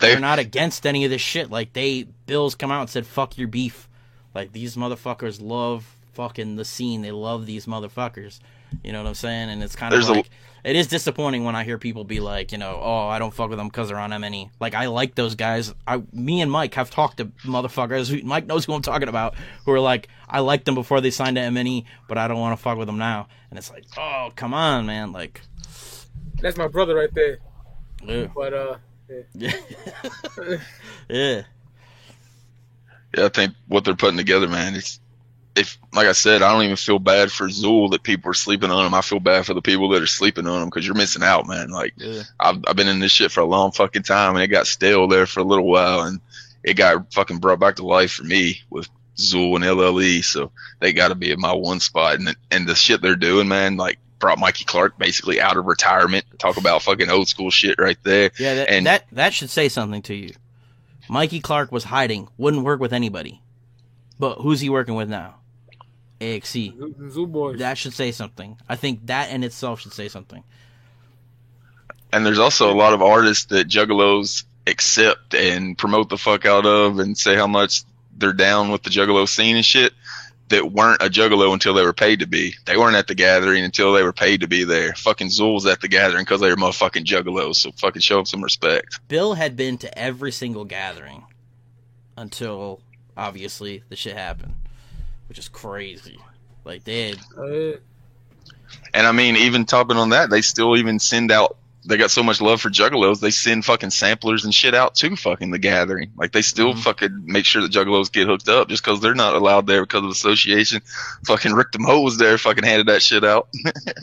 [0.00, 1.50] They- they're not against any of this shit.
[1.50, 3.88] Like they Bills come out and said fuck your beef.
[4.34, 7.02] Like these motherfuckers love fucking the scene.
[7.02, 8.40] They love these motherfuckers.
[8.82, 9.50] You know what I'm saying?
[9.50, 10.30] And it's kind There's of like
[10.64, 13.50] it is disappointing when I hear people be like, you know, oh, I don't fuck
[13.50, 14.48] with them because they're on MNE.
[14.60, 15.74] Like I like those guys.
[15.86, 18.08] I, me and Mike have talked to motherfuckers.
[18.10, 19.34] who- Mike knows who I'm talking about.
[19.66, 22.56] Who are like, I liked them before they signed to MNE, but I don't want
[22.58, 23.28] to fuck with them now.
[23.50, 25.12] And it's like, oh, come on, man.
[25.12, 25.42] Like,
[26.40, 27.38] That's my brother right there.
[28.02, 28.76] yeah, But uh,
[29.34, 29.52] yeah.
[31.10, 31.42] yeah.
[33.16, 34.98] Yeah, I think what they're putting together, man, it's
[35.56, 38.70] if like I said, I don't even feel bad for Zool that people are sleeping
[38.70, 38.94] on him.
[38.94, 41.46] I feel bad for the people that are sleeping on him because you're missing out,
[41.46, 41.70] man.
[41.70, 42.22] Like Yeah.
[42.40, 45.06] I've I've been in this shit for a long fucking time, and it got stale
[45.06, 46.20] there for a little while, and
[46.62, 50.24] it got fucking brought back to life for me with Zool and LLE.
[50.24, 50.50] So
[50.80, 53.76] they got to be in my one spot, and and the shit they're doing, man,
[53.76, 56.24] like brought Mikey Clark basically out of retirement.
[56.38, 58.30] Talk about fucking old school shit right there.
[58.38, 60.32] Yeah, that, and that that should say something to you.
[61.08, 63.40] Mikey Clark was hiding, wouldn't work with anybody.
[64.18, 65.36] But who's he working with now?
[66.20, 66.76] AXC.
[66.76, 67.58] Zoo, Zoo Boys.
[67.58, 68.56] That should say something.
[68.68, 70.42] I think that in itself should say something.
[72.12, 76.64] And there's also a lot of artists that juggalos accept and promote the fuck out
[76.64, 77.82] of and say how much
[78.16, 79.92] they're down with the juggalo scene and shit
[80.48, 82.54] that weren't a juggalo until they were paid to be.
[82.66, 84.94] They weren't at the gathering until they were paid to be there.
[84.94, 88.44] Fucking Zool's at the gathering because they were motherfucking juggalos, so fucking show them some
[88.44, 89.00] respect.
[89.08, 91.24] Bill had been to every single gathering
[92.16, 92.80] until
[93.16, 94.54] obviously the shit happened,
[95.34, 96.16] which is crazy.
[96.64, 97.78] Like they had, Uh,
[98.94, 101.56] And I mean, even topping on that, they still even send out.
[101.86, 105.16] They got so much love for juggalos, they send fucking samplers and shit out to
[105.16, 106.12] fucking the gathering.
[106.16, 106.80] Like they still Mm-hmm.
[106.82, 110.04] fucking make sure that juggalos get hooked up just because they're not allowed there because
[110.04, 110.80] of association.
[111.26, 113.48] Fucking Rick the Mo was there, fucking handed that shit out.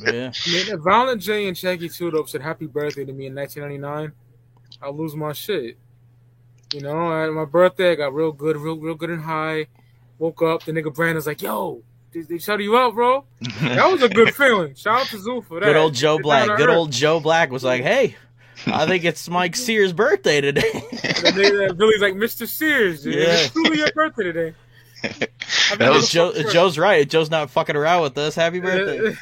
[0.03, 0.33] yeah.
[0.35, 3.35] I mean, if Violent J and Shaggy 2 Dope said happy birthday to me in
[3.35, 4.11] 1999,
[4.81, 5.77] I'll lose my shit.
[6.73, 9.67] You know, at my birthday, I got real good, real, real good and high.
[10.21, 11.81] Woke up, the nigga Brandon's like, "Yo,
[12.13, 13.25] they, they shut you out, bro."
[13.61, 14.75] that was a good feeling.
[14.75, 15.65] Shout out to Zoo for that.
[15.65, 16.57] good old Joe It's Black.
[16.57, 18.15] Good old Joe Black was like, "Hey,
[18.67, 22.47] I think it's Mike Sears' birthday today." The nigga that Billy's like Mr.
[22.47, 23.01] Sears.
[23.01, 23.15] Dude.
[23.15, 23.21] Yeah.
[23.29, 24.53] It's truly your birthday today.
[25.03, 27.09] I That was Joe, Joe's right.
[27.09, 28.35] Joe's not fucking around with us.
[28.35, 28.99] Happy birthday.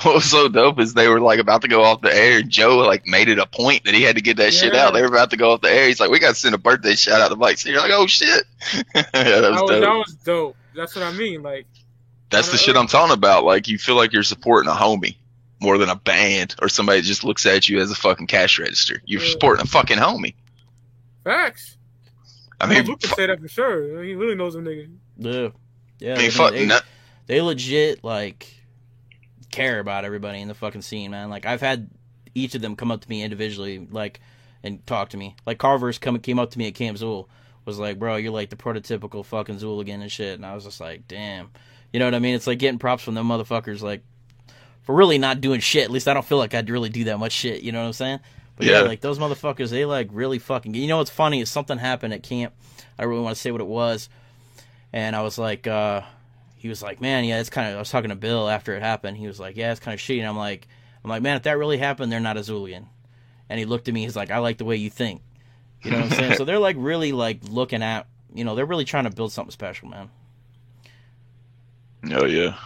[0.02, 2.38] what was so dope is they were like about to go off the air.
[2.38, 4.94] and Joe like made it a point that he had to get that shit out.
[4.94, 5.86] They were about to go off the air.
[5.88, 7.90] He's like, "We got to send a birthday shout out to Mike." So you're like,
[7.92, 8.44] "Oh shit!"
[8.94, 9.80] yeah, that was That was, dope.
[9.80, 10.56] that was dope.
[10.74, 11.42] That's what I mean.
[11.42, 11.66] Like,
[12.30, 13.44] That's the shit I'm talking about.
[13.44, 15.16] Like you feel like you're supporting a homie
[15.60, 18.58] more than a band or somebody that just looks at you as a fucking cash
[18.58, 19.00] register.
[19.06, 19.30] You're Yeah.
[19.30, 20.34] supporting a fucking homie.
[21.24, 21.76] facts.
[22.62, 24.02] I Well, mean, Luke can say that for sure.
[24.02, 24.94] He really knows them niggas.
[25.18, 25.48] Yeah,
[25.98, 26.14] yeah.
[26.14, 26.78] I mean, they, fuck, they, no-
[27.26, 28.46] they legit like
[29.50, 31.28] care about everybody in the fucking scene, man.
[31.28, 31.90] Like I've had
[32.34, 34.20] each of them come up to me individually, like
[34.62, 35.36] and talk to me.
[35.44, 37.26] Like Carver's come came up to me at Camp Zool,
[37.64, 40.80] was like, "Bro, you're like the prototypical fucking Zooligan and shit." And I was just
[40.80, 41.50] like, "Damn,"
[41.92, 42.34] you know what I mean?
[42.34, 44.02] It's like getting props from them motherfuckers, like
[44.82, 45.84] for really not doing shit.
[45.84, 47.62] At least I don't feel like I'd really do that much shit.
[47.62, 48.20] You know what I'm saying?
[48.62, 48.88] But yeah, Yeah.
[48.88, 50.74] like those motherfuckers, they like really fucking.
[50.74, 52.54] You know what's funny is something happened at camp.
[52.98, 54.08] I really want to say what it was,
[54.92, 56.02] and I was like, uh,
[56.56, 57.76] he was like, man, yeah, it's kind of.
[57.76, 59.16] I was talking to Bill after it happened.
[59.16, 60.18] He was like, yeah, it's kind of shitty.
[60.18, 60.68] And I'm like,
[61.02, 62.86] I'm like, man, if that really happened, they're not a Zulian.
[63.48, 64.02] And he looked at me.
[64.02, 65.22] He's like, I like the way you think.
[65.82, 66.34] You know what I'm saying?
[66.36, 68.06] so they're like really like looking at.
[68.34, 70.08] You know, they're really trying to build something special, man.
[72.12, 72.56] oh yeah.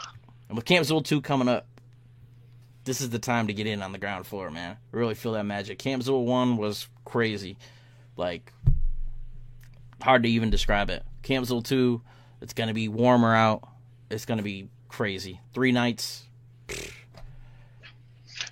[0.49, 1.67] And with Camp Zool 2 coming up,
[2.87, 4.77] this is the time to get in on the ground floor, man.
[4.93, 5.79] Really feel that magic.
[5.79, 7.59] Camp Zool 1 was crazy.
[8.17, 8.53] Like,
[10.01, 11.05] hard to even describe it.
[11.23, 12.01] Camp Zool 2,
[12.41, 13.69] it's going to be warmer out.
[14.09, 15.41] It's going to be crazy.
[15.53, 16.23] Three nights.
[16.69, 16.91] It's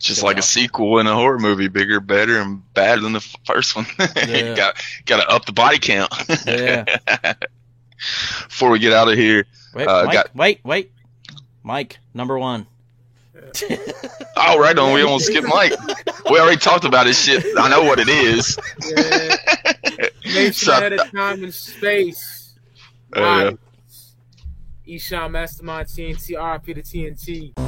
[0.01, 3.77] just like a sequel in a horror movie, bigger, better, and badder than the first
[3.77, 3.87] one.
[4.17, 4.55] Yeah.
[4.55, 6.13] got got to up the body count.
[6.45, 6.85] Yeah.
[8.49, 10.93] Before we get out of here, Wait, uh, Mike, got wait, wait.
[11.63, 12.67] Mike, number one.
[14.37, 14.93] Oh right on.
[14.93, 15.73] We almost skip Mike.
[16.31, 17.45] We already talked about his shit.
[17.57, 18.59] I know what it is.
[18.85, 20.09] Yeah.
[20.25, 22.57] Nation at a time and space.
[23.17, 23.45] Uh, yeah.
[23.45, 23.59] Right.
[24.87, 27.64] Mastamind TNT, RP to TNT.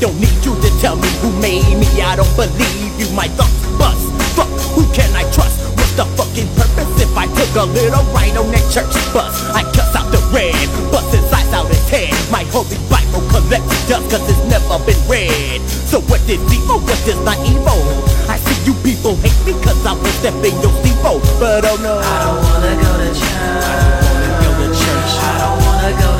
[0.00, 1.86] Don't need you to tell me who made me.
[2.02, 3.10] I don't believe you.
[3.14, 3.98] My thoughts bust.
[4.38, 5.58] Fuck, who can I trust?
[5.74, 9.34] What's the fucking purpose if I took a little ride on that church bus?
[9.50, 10.54] I cuss out the red,
[10.94, 12.14] bust his eyes out his head.
[12.30, 15.62] My holy Bible collects dust cause it's never been read.
[15.90, 16.78] So what is evil?
[16.78, 17.82] What is not evil?
[18.30, 21.18] I see you people hate me cause I was stepping your steeple.
[21.42, 21.98] But oh no.
[21.98, 23.26] I don't wanna go to church.
[23.26, 25.12] I don't wanna go to church.
[25.26, 26.17] I don't wanna go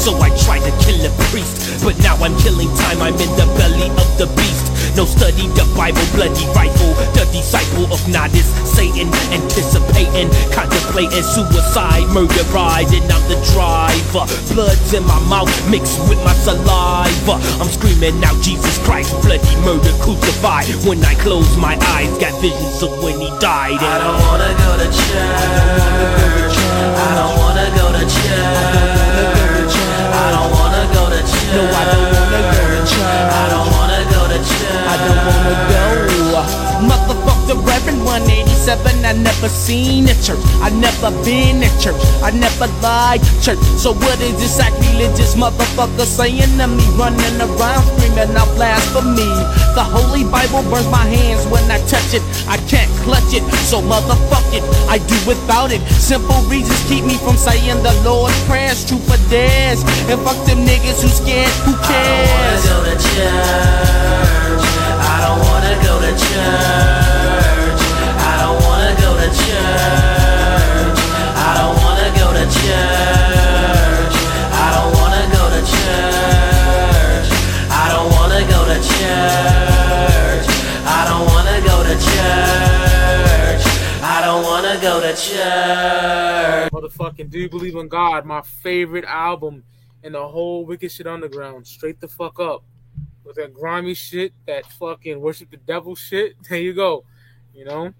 [0.00, 1.84] so I tried to kill a priest.
[1.84, 4.96] But now I'm killing time, I'm in the belly of the beast.
[4.96, 6.96] No study the Bible, bloody rifle.
[7.12, 14.24] The disciple of Natas, Satan, anticipating, contemplating suicide, murder riding out the driver.
[14.56, 17.36] Blood's in my mouth, mixed with my saliva.
[17.60, 20.66] I'm screaming out, Jesus Christ, bloody murder, crucified.
[20.88, 23.78] When I close my eyes, got visions of when he died.
[23.78, 26.56] I don't wanna go to church.
[26.56, 28.89] I don't wanna go to church.
[31.50, 33.02] No, I don't wanna go to church.
[33.02, 34.86] I don't wanna go to church.
[34.86, 35.80] I don't wanna go.
[36.88, 39.06] Motherfuck the Reverend 187.
[39.06, 40.42] I never seen a church.
[40.58, 41.94] I never been a church.
[42.26, 43.62] I never lied church.
[43.78, 46.82] So what is this sacrilegious motherfucker saying to me?
[46.98, 49.30] Running around screaming out blasphemy.
[49.78, 52.22] The Holy Bible burns my hands when I touch it.
[52.50, 53.46] I can't clutch it.
[53.70, 54.66] So motherfuck it.
[54.90, 55.80] I do without it.
[55.94, 58.82] Simple reasons keep me from saying the Lord's prayers.
[58.84, 59.86] True for dares.
[60.10, 61.54] And fuck them niggas who scared.
[61.62, 62.66] Who cares?
[62.66, 64.66] I don't wanna go to church.
[64.98, 67.19] I don't wanna go to church.
[85.30, 86.72] Church.
[86.72, 89.64] Motherfucking Do You Believe in God, my favorite album
[90.02, 91.66] in the whole Wicked Shit Underground.
[91.66, 92.64] Straight the fuck up.
[93.24, 96.36] With that grimy shit, that fucking worship the devil shit.
[96.48, 97.04] There you go.
[97.54, 97.92] You know?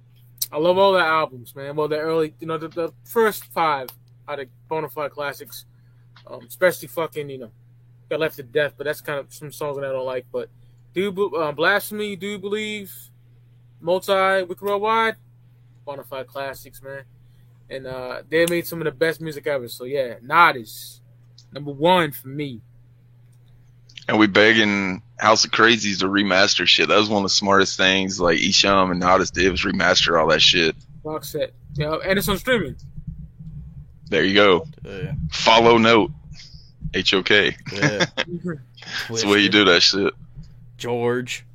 [0.53, 1.77] I love all the albums, man.
[1.77, 3.89] Well, the early, you know, the, the first five
[4.29, 5.67] out of Bonafide classics.
[6.27, 7.51] Um, especially fucking, you know,
[8.09, 10.27] Got Left to Death, but that's kind of some songs that I don't like.
[10.31, 10.49] But
[10.93, 12.93] Do uh, Blasphemy, Do Believe,
[13.81, 15.17] Multi, Wicked Worldwide,
[15.87, 17.05] Bonafide classics, man.
[17.69, 19.69] And uh, they made some of the best music ever.
[19.69, 21.01] So yeah, Natas,
[21.53, 22.61] number one for me.
[24.11, 26.89] And we begging House of Crazies to remaster shit.
[26.89, 30.27] That was one of the smartest things like Esham and Natas did was remaster all
[30.31, 30.75] that shit.
[31.05, 31.53] Box set.
[31.75, 32.75] Yeah, and it's on streaming.
[34.09, 34.67] There you go.
[35.31, 36.11] Follow note.
[36.93, 37.57] H O K.
[37.71, 38.13] That's
[39.23, 40.13] the way you do that shit.
[40.77, 41.47] George.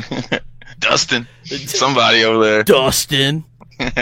[0.78, 1.26] Dustin.
[1.44, 2.62] Somebody over there.
[2.64, 3.44] Dustin.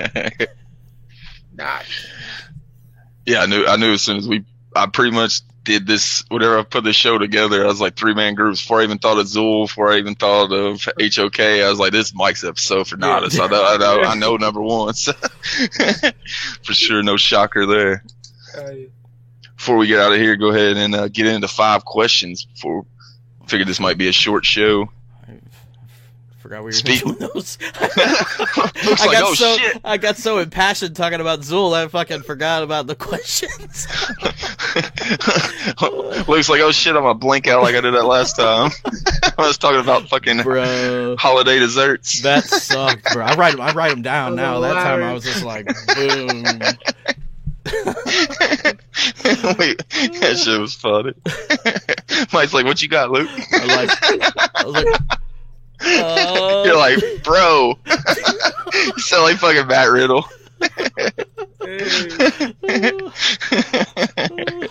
[1.59, 1.81] Nah.
[3.25, 3.65] Yeah, I knew.
[3.65, 6.25] I knew as soon as we, I pretty much did this.
[6.29, 8.63] Whatever I put the show together, I was like three man groups.
[8.63, 11.93] Before I even thought of Zool, before I even thought of HOK, I was like,
[11.93, 13.31] this is Mike's episode for Nada.
[13.31, 14.95] So I know, I know, I know number one.
[14.95, 15.13] So
[16.63, 18.05] for sure, no shocker there.
[19.57, 22.45] Before we get out of here, go ahead and uh, get into five questions.
[22.45, 22.87] Before
[23.43, 24.89] I figured this might be a short show.
[26.47, 27.59] Forgot we were Speak- doing those.
[27.81, 29.81] Looks I like, got oh so shit.
[29.85, 33.89] I got so impassioned talking about Zool, I fucking forgot about the questions.
[36.29, 38.71] Looks like oh shit, I'm gonna blink out like I did that last time.
[39.37, 41.17] I was talking about fucking Bro.
[41.19, 42.21] holiday desserts.
[42.23, 43.25] That sucked, bro.
[43.25, 44.61] I write 'em- I write them down now.
[44.61, 45.67] That time I was just like,
[45.97, 46.45] boom.
[49.59, 49.79] Wait,
[50.21, 51.13] that shit was funny.
[52.33, 53.91] Mike's like, "What you got, Luke?" I like,
[54.55, 54.95] I was like, You're
[56.95, 60.25] like, "Bro, you sound like fucking Matt Riddle."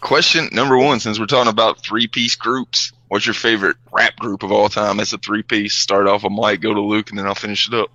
[0.00, 4.52] Question number one: Since we're talking about three-piece groups, what's your favorite rap group of
[4.52, 4.98] all time?
[4.98, 5.74] That's a three-piece.
[5.74, 7.90] Start off with Mike, go to Luke, and then I'll finish it up.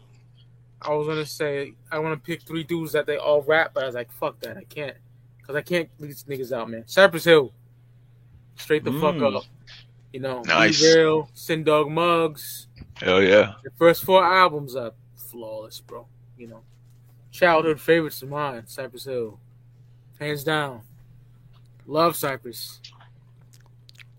[0.81, 3.83] I was gonna say I want to pick three dudes that they all rap, but
[3.83, 4.97] I was like, fuck that, I can't,
[5.45, 6.83] cause I can't leave these niggas out, man.
[6.87, 7.53] Cypress Hill,
[8.55, 9.37] straight the fuck Mm.
[9.37, 9.43] up.
[10.11, 10.81] You know, Nice.
[10.81, 12.67] Be Real, Sen Dog Muggs.
[12.95, 13.53] Hell yeah!
[13.63, 16.07] The first four albums are flawless, bro.
[16.37, 16.61] You know,
[17.31, 19.39] childhood favorites of mine, Cypress Hill,
[20.19, 20.81] hands down.
[21.87, 22.79] Love Cypress.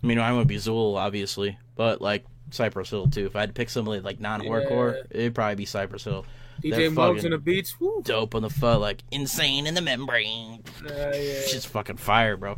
[0.03, 3.27] I mean, I would be Zool, obviously, but like Cypress Hill too.
[3.27, 5.21] If I had to pick somebody like non-hardcore, Yeah.
[5.21, 6.27] it'd probably be Cypress Hill.
[6.63, 7.81] DJ They're Muggs and the beats.
[7.81, 8.03] Woo.
[8.05, 10.63] dope on the foot, like insane in the membrane.
[10.85, 11.41] Uh, yeah.
[11.49, 12.57] Just fucking fire, bro.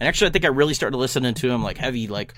[0.00, 2.34] And actually, I think I really started listening to him like heavy, like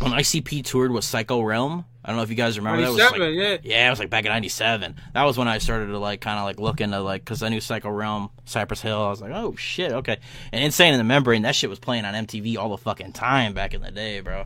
[0.00, 1.84] when ICP toured with Psycho Realm.
[2.04, 2.90] I don't know if you guys remember that.
[2.90, 3.56] Was like, yeah.
[3.62, 4.96] yeah, it was like back in '97.
[5.12, 7.48] That was when I started to like kind of like look into like because I
[7.50, 9.02] knew Psycho Realm, Cypress Hill.
[9.02, 10.16] I was like, oh shit, okay.
[10.52, 13.52] And Insane in the Membrane, that shit was playing on MTV all the fucking time
[13.52, 14.44] back in the day, bro.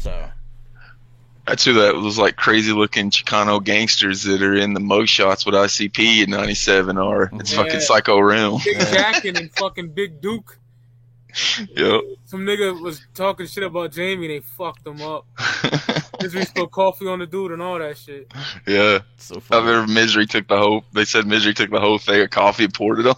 [0.00, 0.28] So
[1.46, 5.46] That's who that was like crazy looking Chicano gangsters that are in the mo shots
[5.46, 7.30] with ICP in '97 are.
[7.34, 7.62] It's Yeah.
[7.62, 8.60] fucking Psycho Realm.
[8.64, 10.58] Big Jacken and fucking Big Duke.
[11.76, 12.00] Yep.
[12.26, 15.26] Some nigga was talking shit about Jamie and they fucked him up.
[16.22, 18.32] Misery spilled coffee on the dude and all that shit.
[18.66, 19.00] Yeah.
[19.16, 20.84] So I remember Misery took the whole.
[20.92, 23.16] They said Misery took the whole thing of coffee and poured it on.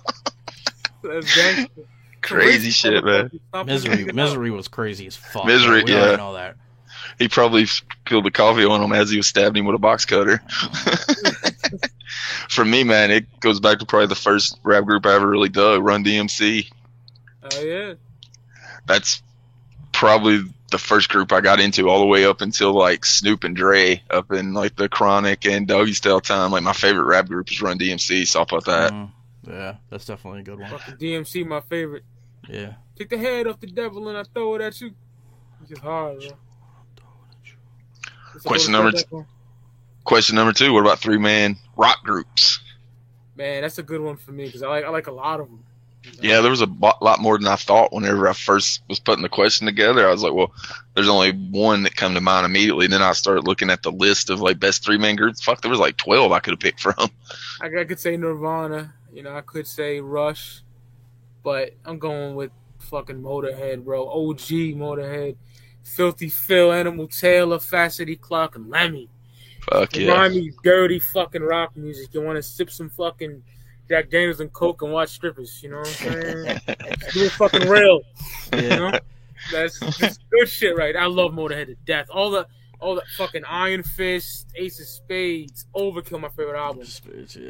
[1.03, 1.83] That's gangster.
[2.23, 3.31] Crazy shit, man.
[3.65, 5.47] Misery, Misery was crazy as fuck.
[5.47, 6.17] Misery, we already yeah.
[6.17, 6.57] know that.
[7.19, 10.05] He probably spilled the coffee on him as he was stabbing him with a box
[10.05, 10.43] cutter.
[12.49, 15.49] For me, man, it goes back to probably the first rap group I ever really
[15.49, 16.69] dug, Run DMC.
[17.53, 17.95] Oh yeah.
[18.87, 19.23] That's
[19.93, 23.55] probably the first group I got into all the way up until like Snoop and
[23.57, 26.51] Dre up in like the Chronic and Doggy Style time.
[26.51, 28.93] Like my favorite rap group is Run DMC, so I'll put that.
[28.93, 29.11] Mm,
[29.47, 30.71] yeah, that's definitely a good one.
[30.71, 32.05] Fucking DMC, my favorite.
[32.49, 32.75] Yeah.
[32.97, 34.93] Take the head off the devil and I throw it at you.
[35.61, 36.29] It's just hard, bro.
[38.45, 39.29] Question number other- t-
[40.05, 42.61] Question number two: What about three man rock groups?
[43.35, 45.49] Man, that's a good one for me because I like I like a lot of
[45.49, 45.65] them.
[46.21, 46.69] Yeah, there was a
[47.01, 50.09] lot more than I thought whenever I first was putting the question together.
[50.09, 50.53] I was like, well,
[50.95, 52.87] there's only one that come to mind immediately.
[52.87, 55.43] And then I started looking at the list of like best three man groups.
[55.43, 56.95] Fuck, there was like 12 I could have picked from.
[57.61, 60.63] I, I could say Nirvana, you know, I could say Rush,
[61.43, 64.09] but I'm going with fucking Motorhead, bro.
[64.09, 64.39] OG
[64.77, 65.37] Motorhead,
[65.85, 69.09] Filthy Phil, Animal Taylor, Fast Eddie Clarke, and Lemmy.
[69.71, 70.29] Fuck yeah.
[70.29, 72.15] Me dirty fucking rock music.
[72.15, 73.43] You want to sip some fucking
[73.89, 75.63] Jack Daniels and Coke and watch strippers.
[75.63, 76.61] You know what I'm saying?
[77.13, 78.01] Do it fucking real.
[78.53, 78.93] You know?
[79.53, 80.97] That's, that's good shit, right?
[80.97, 82.09] I love Motorhead to death.
[82.11, 82.47] All the
[82.79, 86.87] all the fucking Iron Fist, Ace of Spades, Overkill, my favorite album.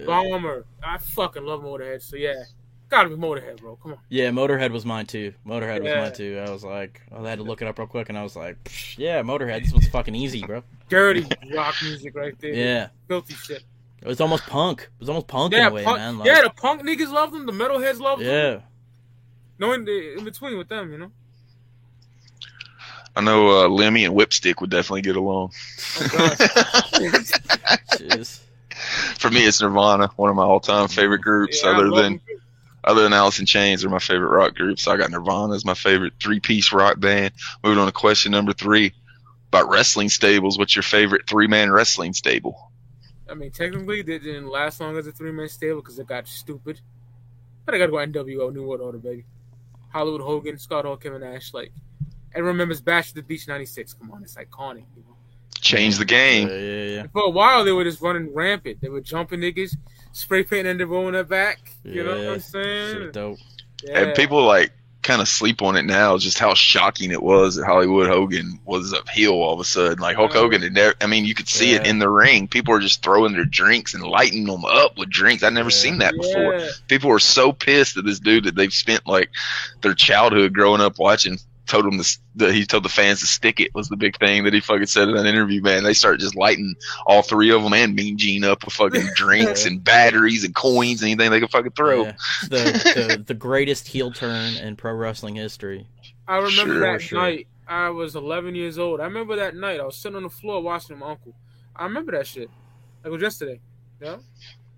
[0.07, 0.64] Bomber.
[0.84, 2.01] I fucking love Motorhead.
[2.03, 2.34] So yeah,
[2.89, 3.76] gotta be Motorhead, bro.
[3.76, 3.99] Come on.
[4.09, 5.32] Yeah, Motorhead was mine too.
[5.47, 6.01] Motorhead Yeah.
[6.03, 6.45] was mine too.
[6.47, 8.57] I was like, I had to look it up real quick, and I was like,
[8.97, 9.62] yeah, Motorhead.
[9.64, 10.62] This one's fucking easy, bro.
[10.89, 12.55] Dirty rock music right there.
[12.55, 12.89] Yeah.
[13.09, 13.64] Filthy shit.
[14.03, 14.83] It was almost punk.
[14.83, 16.19] It was almost punk Yeah, in a way, punk, man.
[16.19, 17.47] Like, yeah, the punk niggas love them.
[17.47, 18.29] The metalheads love them.
[18.29, 18.61] yeah.
[19.59, 21.11] No in, the, in between with them, you know.
[23.17, 25.53] I know uh, Lemmy and Whipstick would definitely get along.
[29.17, 31.63] For me, it's Nirvana, one of my all-time favorite groups.
[31.65, 32.21] Yeah, other love than
[32.85, 34.79] other than Alice in Chains, are my favorite rock group.
[34.79, 37.33] So I got Nirvana as my favorite three-piece rock band.
[37.65, 38.93] Moving on to question number three
[39.49, 40.57] about wrestling stables.
[40.59, 42.71] What's your favorite three-man wrestling stable?
[43.29, 46.29] I mean, technically, they didn't last long as a three man stable because it got
[46.29, 46.81] stupid.
[47.64, 49.24] But I gotta go NWO, New World Order, baby.
[49.89, 51.53] Hollywood Hogan, Scott Hall, Kevin Nash.
[51.53, 51.72] Like,
[52.33, 53.95] everyone remembers Bash at the Beach 96.
[53.95, 55.16] Come on, it's iconic, you know.
[55.61, 56.49] Change the game.
[56.49, 57.07] Yeah, yeah, yeah.
[57.12, 58.81] For a while, they were just running rampant.
[58.81, 59.77] They were jumping niggas,
[60.12, 61.59] spray painting NWO in their back.
[61.83, 62.95] You know what I'm saying?
[62.95, 63.39] shit dope.
[63.83, 64.01] Yeah.
[64.01, 64.72] And people like
[65.07, 68.93] kind of sleep on it now, just how shocking it was that Hollywood Hogan was
[68.93, 70.01] a heel all of a sudden.
[70.01, 72.49] Like Hulk Hogan had never, I mean, you could see it in the ring.
[72.49, 75.45] People were just throwing their drinks and lighting them up with drinks.
[75.45, 76.57] I'd never seen that before.
[76.57, 76.69] Yeah.
[76.89, 79.31] People were so pissed at this dude that they've spent like
[79.81, 81.39] their childhood growing up watching.
[81.67, 84.45] Told him this, that he told the fans to stick it was the big thing
[84.45, 85.61] that he fucking said in that interview.
[85.61, 86.75] Man, they started just lighting
[87.07, 91.03] all three of them and Mean Gene up with fucking drinks and batteries and coins,
[91.03, 92.05] and anything they could fucking throw.
[92.05, 92.12] Yeah.
[92.49, 95.89] The, the the greatest heel turn in pro wrestling history.
[96.29, 97.19] I remember Sure, that sure.
[97.21, 97.49] night.
[97.69, 99.01] I was 11 years old.
[99.01, 99.81] I remember that night.
[99.81, 101.35] I was sitting on the floor watching my uncle.
[101.75, 102.49] I remember that shit.
[103.03, 103.61] Like it was yesterday.
[104.01, 104.19] Yeah.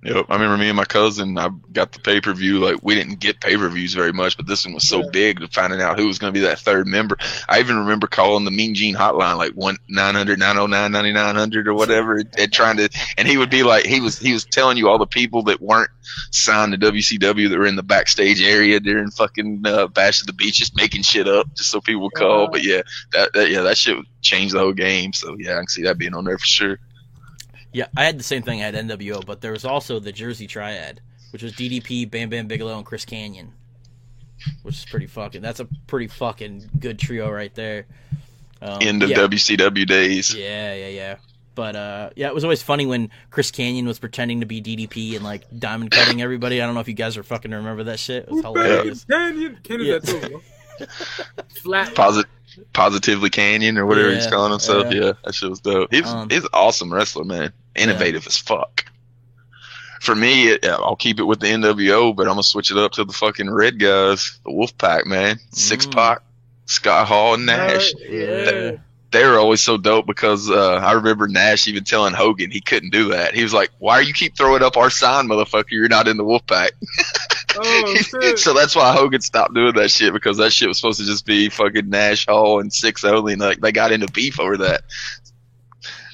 [0.05, 1.37] Yep, I remember me and my cousin.
[1.39, 2.61] I got the pay per view.
[2.61, 5.41] Like we didn't get pay per views very much, but this one was so big
[5.41, 7.17] to finding out who was going to be that third member.
[7.49, 12.23] I even remember calling the Mean Gene hotline, like one 900 909 9900 or whatever,
[12.39, 12.89] and trying to.
[13.17, 15.61] And he would be like, he was he was telling you all the people that
[15.61, 15.91] weren't
[16.31, 20.33] signed to WCW that were in the backstage area during fucking uh, Bash at the
[20.33, 22.49] Beach, just making shit up just so people would call.
[22.49, 22.83] But yeah,
[23.13, 25.13] that, that yeah that shit changed the whole game.
[25.13, 26.79] So yeah, I can see that being on there for sure.
[27.73, 28.63] Yeah, I had the same thing.
[28.63, 31.01] I had NWO, but there was also the Jersey Triad,
[31.33, 33.51] which was DDP, Bam Bam Bigelow, and Chris Kanyon,
[34.63, 35.43] which is pretty fucking.
[35.43, 37.87] That's a pretty fucking good trio right there.
[38.63, 39.19] Um, End of yeah.
[39.19, 40.35] WCW days.
[40.35, 41.17] Yeah, yeah, yeah.
[41.55, 45.17] But uh, yeah, it was always funny when Chris Kanyon was pretending to be DDP
[45.17, 46.63] and like diamond cutting everybody.
[46.63, 48.25] I don't know if you guys are fucking remember that shit.
[48.25, 49.05] It was hilarious.
[49.05, 49.59] Kanyon.
[49.63, 49.99] Kanyon Yeah.
[49.99, 50.29] that too,
[50.87, 50.87] bro.
[51.49, 51.95] Flat.
[51.95, 52.27] Posit-
[52.73, 54.93] positively Kanyon or whatever he's calling himself.
[54.93, 55.01] yeah.
[55.01, 55.93] Yeah, that shit was dope.
[55.93, 57.53] He's Um, he's an awesome wrestler, man.
[57.75, 58.85] Innovative as fuck.
[60.01, 62.93] For me, it, I'll keep it with the NWO, but I'm gonna switch it up
[62.93, 65.39] to the fucking red guys, the Wolfpack, man.
[65.51, 65.95] Six Mm.
[65.95, 66.23] Pac,
[66.67, 67.93] Scott Hall, and Nash.
[68.09, 68.27] Yeah.
[68.45, 68.81] That,
[69.11, 72.91] they were always so dope because uh, I remember Nash even telling Hogan he couldn't
[72.91, 73.35] do that.
[73.35, 75.71] He was like, "Why are you keep throwing up our sign, motherfucker?
[75.71, 76.71] You're not in the Wolfpack."
[77.63, 81.07] Oh, so that's why Hogan stopped doing that shit because that shit was supposed to
[81.07, 84.57] just be fucking Nash Hall and six only, and like they got into beef over
[84.59, 84.83] that.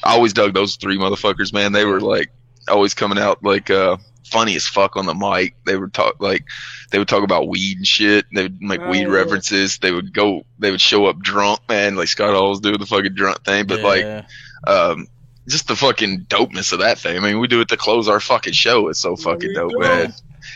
[0.03, 1.73] I always dug those three motherfuckers, man.
[1.73, 2.31] They were like
[2.69, 5.55] always coming out like uh funny as fuck on the mic.
[5.65, 6.45] They would talk like
[6.91, 8.27] they would talk about weed and shit.
[8.35, 9.11] They would make weed Oh.
[9.11, 9.79] references.
[9.79, 10.45] They would go.
[10.59, 11.97] They would show up drunk, man.
[11.97, 14.25] Like Scott Hall was doing the fucking drunk thing, but like
[14.67, 15.09] um,
[15.49, 17.17] just the fucking dopeness of that thing.
[17.17, 18.89] I mean, we do it to close our fucking show.
[18.89, 20.11] It's so fucking dope, man.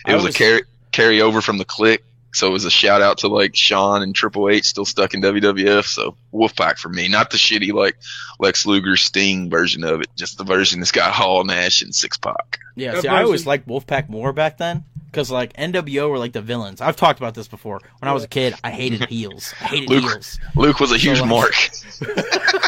[0.06, 0.62] It I was, was- a carry
[0.92, 1.98] carry over from the Kliq,
[2.34, 5.22] so it was a shout out to like Shawn and Triple H still stuck in
[5.22, 5.84] WWF.
[5.84, 7.96] So Wolfpack for me, not the shitty like
[8.38, 12.58] Lex Luger Sting version of it, just the version that's got Hall Nash and Syxx-Pac.
[12.76, 16.32] Yeah, That see, I always liked Wolfpack more back then because like NWO were like
[16.32, 16.80] the villains.
[16.80, 17.80] I've talked about this before.
[18.00, 19.54] When I was a kid, I hated heels.
[19.60, 20.38] I hated Luke, heels.
[20.54, 21.54] Luke was a huge like- mark.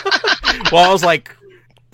[0.72, 1.34] Well, I was like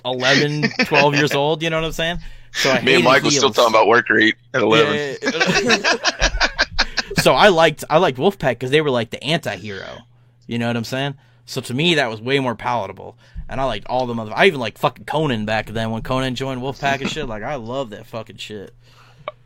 [0.04, 1.62] 11, 12 years old.
[1.62, 2.18] You know what I'm saying?
[2.52, 5.16] So I Me and hated Mike was still talking about work rate at eleven.
[7.26, 10.02] so I liked I liked Wolfpack because they were like the anti-hero.
[10.46, 11.16] You know what I'm saying?
[11.44, 13.18] So to me, that was way more palatable.
[13.48, 14.30] And I liked all the mother.
[14.32, 17.26] I even like fucking Konnan back then when Konnan joined Wolfpack and shit.
[17.26, 18.76] Like I love that fucking shit.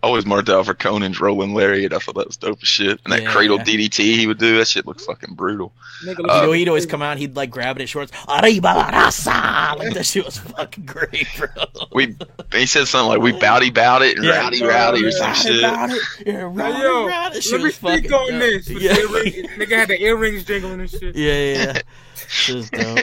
[0.03, 1.93] Always marked out for Konnan's rolling lariat.
[1.93, 2.99] I thought that was dope as shit.
[3.05, 3.33] And that Yeah.
[3.33, 5.75] cradle DDT he would do, that shit looked fucking brutal.
[6.07, 7.19] Nigga, you Uh, know, he'd always come out.
[7.19, 8.11] He'd like grab it at shorts.
[8.27, 9.77] Arriba la raza!
[9.79, 11.49] Like that shit was fucking great, bro.
[11.93, 12.17] We
[12.51, 14.39] he said something like we bowdy bout it and Yeah.
[14.41, 15.59] rowdy rowdy or some Rowdy shit.
[15.59, 16.03] about it.
[16.25, 17.41] Yeah, Hey, rowdy, yo, rowdy.
[17.53, 18.41] Let me speak on dope.
[18.41, 18.71] this.
[18.71, 18.95] Yeah.
[18.95, 21.15] nigga had the earrings jingling and shit.
[21.15, 21.81] Yeah, yeah, yeah.
[22.27, 22.99] Shit was dope.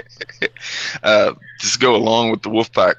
[1.04, 2.96] uh, just go along with the Wolfpack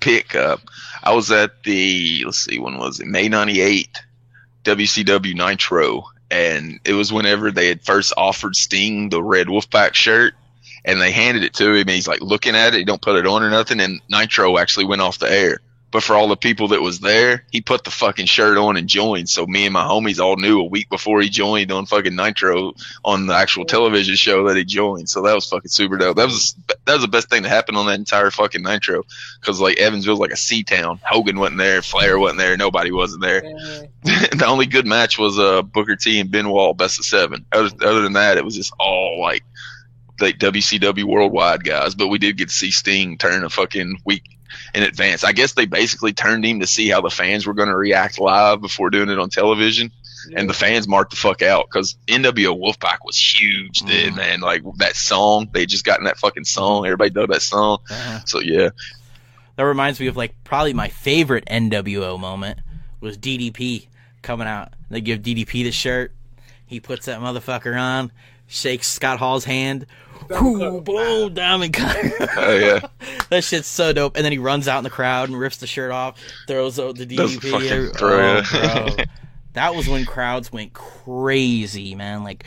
[0.00, 0.34] pick.
[0.34, 0.58] Uh,
[1.02, 3.06] I was at the let's see, when was it?
[3.06, 3.88] May '98
[4.64, 10.34] WCW Nitro, and it was whenever they had first offered Sting the red Wolfpack shirt,
[10.84, 12.78] and they handed it to him, and he's like looking at it.
[12.78, 15.58] He don't put it on or nothing, and Nitro actually went off the air.
[15.92, 18.88] But for all the people that was there, he put the fucking shirt on and
[18.88, 19.28] joined.
[19.28, 22.72] So me and my homies all knew a week before he joined on fucking Nitro
[23.04, 25.10] on the actual television show that he joined.
[25.10, 26.16] So that was fucking super dope.
[26.16, 29.04] That was that was the best thing that happened on that entire fucking Nitro
[29.38, 30.98] because like Evansville's like a sea town.
[31.04, 33.42] Hogan wasn't there, Flair wasn't there, nobody wasn't there.
[34.02, 37.44] the only good match was uh Booker T and Benoit best of seven.
[37.52, 39.44] Other, other than that, it was just all like
[40.22, 41.94] like WCW worldwide guys.
[41.94, 44.24] But we did get to see Sting turn a fucking week
[44.74, 45.24] in advance.
[45.24, 48.18] I guess they basically turned him to see how the fans were going to react
[48.18, 49.90] live before doing it on television.
[50.36, 54.40] And the fans marked the fuck out because NWO Wolfpack was huge then, man.
[54.40, 56.86] Like that song, they just gotten that fucking song.
[56.86, 57.78] Everybody dug that song.
[57.90, 58.20] Uh-huh.
[58.24, 58.70] So yeah,
[59.56, 62.60] That reminds me of like probably my favorite NWO moment
[63.00, 63.88] was DDP
[64.22, 64.72] coming out.
[64.90, 66.12] They give DDP the shirt.
[66.64, 68.12] He puts that motherfucker on,
[68.46, 69.86] shakes Scott Hall's hand.
[70.40, 72.28] Whoo, boom, diamond cutter.
[72.36, 72.80] Oh, yeah.
[73.30, 74.16] that shit's so dope.
[74.16, 76.96] And then he runs out in the crowd and rips the shirt off, throws out
[76.96, 77.92] the Does DDP.
[77.94, 79.04] Oh, bro.
[79.52, 82.24] that was when crowds went crazy, man.
[82.24, 82.46] Like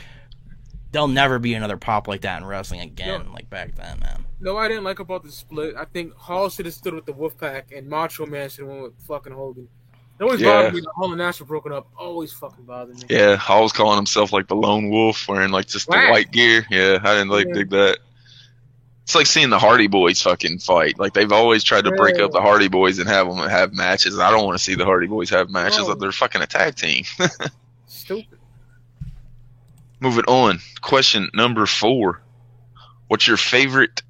[0.92, 4.24] there'll never be another pop like that in wrestling again, like back then, man.
[4.40, 5.74] No, I didn't like about the split.
[5.76, 8.82] I think Hall should have stood with the Wolfpack, and Macho Man should have went
[8.82, 9.68] with fucking Hogan.
[10.18, 10.52] It always Yeah.
[10.62, 11.88] bothered me that Hall and Nash were broken up.
[11.96, 13.02] Always fucking bothered me.
[13.10, 13.36] yeah.
[13.36, 16.66] Hall's calling himself like the lone wolf, wearing like just the white gear.
[16.70, 17.54] Yeah, I didn't like Yeah.
[17.54, 17.98] dig that.
[19.04, 20.98] It's like seeing the Hardy Boys fucking fight.
[20.98, 24.18] Like they've always tried to break up the Hardy Boys and have them have matches.
[24.18, 25.86] I don't want to see the Hardy Boys have matches.
[25.86, 25.94] No.
[25.94, 27.04] They're fucking a tag team.
[27.86, 28.38] Stupid.
[30.00, 30.60] Moving on.
[30.80, 32.20] Question number four.
[33.08, 34.02] What's your favorite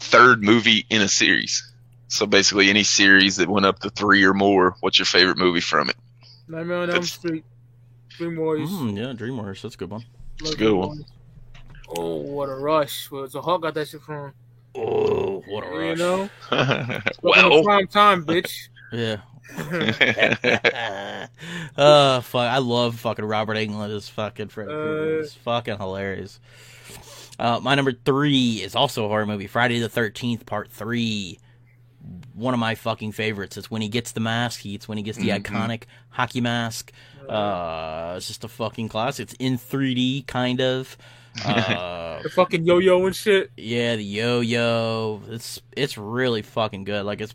[0.00, 1.70] third movie in a series?
[2.08, 4.76] So basically, any series that went up to three or more.
[4.80, 5.96] What's your favorite movie from it?
[6.48, 7.44] Nightmare on Elm Street.
[8.08, 8.70] Dream Warriors.
[8.70, 10.04] Mm, yeah, Dream Warriors, that's a good one.
[10.40, 11.04] It's a good one.
[11.96, 13.10] Oh, what a rush!
[13.10, 14.32] Well, so Hawk got that shit from.
[14.74, 15.98] Oh, what a rush!
[15.98, 16.30] You know.
[17.22, 18.68] well, prime time, bitch.
[18.92, 19.18] Yeah.
[21.76, 22.48] uh, fuck.
[22.48, 25.18] I love fucking Robert Englund as fucking Freddy Krueger.
[25.18, 26.40] Uh, It's fucking hilarious.
[27.38, 29.46] Uh, my number three is also a horror movie.
[29.46, 31.38] Friday the Thirteenth Part Three.
[32.34, 33.56] One of my fucking favorites.
[33.56, 34.60] It's when he gets the mask.
[34.60, 35.42] He, it's when he gets the Mhm.
[35.42, 36.92] iconic hockey mask.
[37.28, 39.24] Uh, it's just a fucking classic.
[39.24, 40.96] It's in 3D, kind of.
[41.44, 43.52] Uh, the fucking yo-yo and shit.
[43.56, 45.22] yeah, the yo-yo.
[45.28, 47.04] It's it's really fucking good.
[47.04, 47.32] Like it's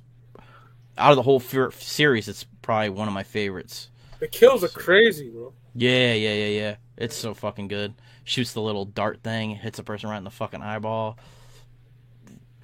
[0.97, 3.89] out of the whole fer- series, it's probably one of my favorites.
[4.19, 5.53] The kills are crazy, bro.
[5.73, 6.75] Yeah, yeah, yeah, yeah.
[6.97, 7.93] It's so fucking good.
[8.25, 11.17] Shoots the little dart thing, hits a person right in the fucking eyeball.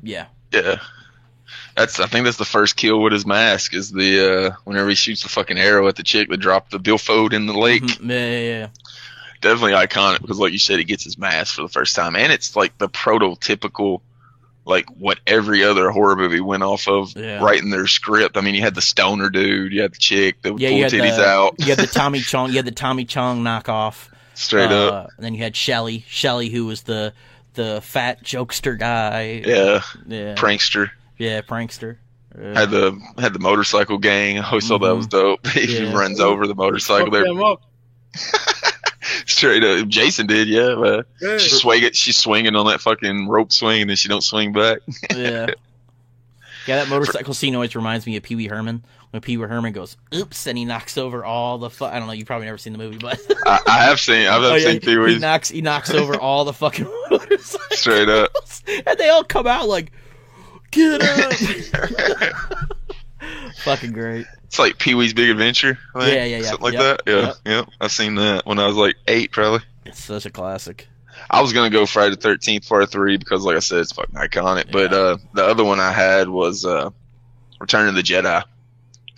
[0.04, 0.26] Yeah.
[0.52, 0.80] Yeah.
[1.76, 4.96] That's I think that's the first kill with his mask is the uh whenever he
[4.96, 7.84] shoots the fucking arrow at the chick that dropped the billfold in the lake.
[7.84, 8.10] Mhm.
[8.10, 8.68] Yeah, yeah, yeah.
[9.42, 12.32] Definitely iconic because like you said he gets his mask for the first time and
[12.34, 14.02] it's like the prototypical
[14.66, 17.42] like what every other horror movie went off of Yeah.
[17.44, 18.38] writing their script.
[18.38, 21.00] I mean, you had the stoner dude, you had the chick that would Yeah, pull
[21.00, 21.56] titties the, out.
[21.60, 24.10] you had the Tommy Chong, you had the Tommy Chong knockoff.
[24.36, 25.10] Straight Uh, up.
[25.18, 27.14] And then you had Shelly, Shelly, who was the
[27.56, 29.42] the fat jokester guy.
[29.46, 29.82] Yeah.
[30.08, 30.92] yeah, Prankster.
[31.20, 31.98] Yeah, prankster.
[32.40, 32.60] Yeah.
[32.60, 34.40] Had the had the motorcycle gang.
[34.40, 35.20] I always thought that was mm-hmm.
[35.20, 35.48] dope.
[35.54, 35.94] he Yeah.
[35.94, 37.24] runs over the motorcycle Fuck there.
[37.26, 37.62] them up.
[39.26, 40.76] Straight up, Jason did, yeah.
[40.76, 41.38] But Yeah.
[41.38, 44.80] she's swinging, she's swinging on that fucking rope swing, and then she don't swing back.
[45.16, 45.48] yeah.
[46.68, 48.84] Yeah, that motorcycle scene always reminds me of Pee Wee Herman.
[49.10, 51.72] When Pee Wee Herman goes, "Oops," and he knocks over all the.
[51.72, 52.14] Fu- I don't know.
[52.14, 54.80] You've probably never seen the movie, but I, I have seen, I've Oh, yeah, seen
[54.82, 55.50] Pee He knocks.
[55.50, 58.32] He knocks over all the fucking motorcycles, straight up.
[58.86, 59.92] and they all come out like,
[60.72, 61.34] "Get up!"
[63.64, 64.26] fucking great.
[64.46, 65.78] It's like Pee Wee's Big Adventure.
[65.96, 66.44] I think, Yeah, yeah, yeah.
[66.44, 67.12] Something like Yep, that.
[67.12, 67.36] Yeah, yep.
[67.46, 67.66] yeah.
[67.82, 69.60] I've seen that when I was like eight, probably.
[69.86, 70.88] It's such a classic.
[71.30, 74.16] I was gonna go Friday the Thirteenth Part Three because, like I said, it's fucking
[74.16, 74.72] iconic.
[74.72, 76.90] But uh, the other one I had was uh,
[77.60, 78.44] Return of the Jedi.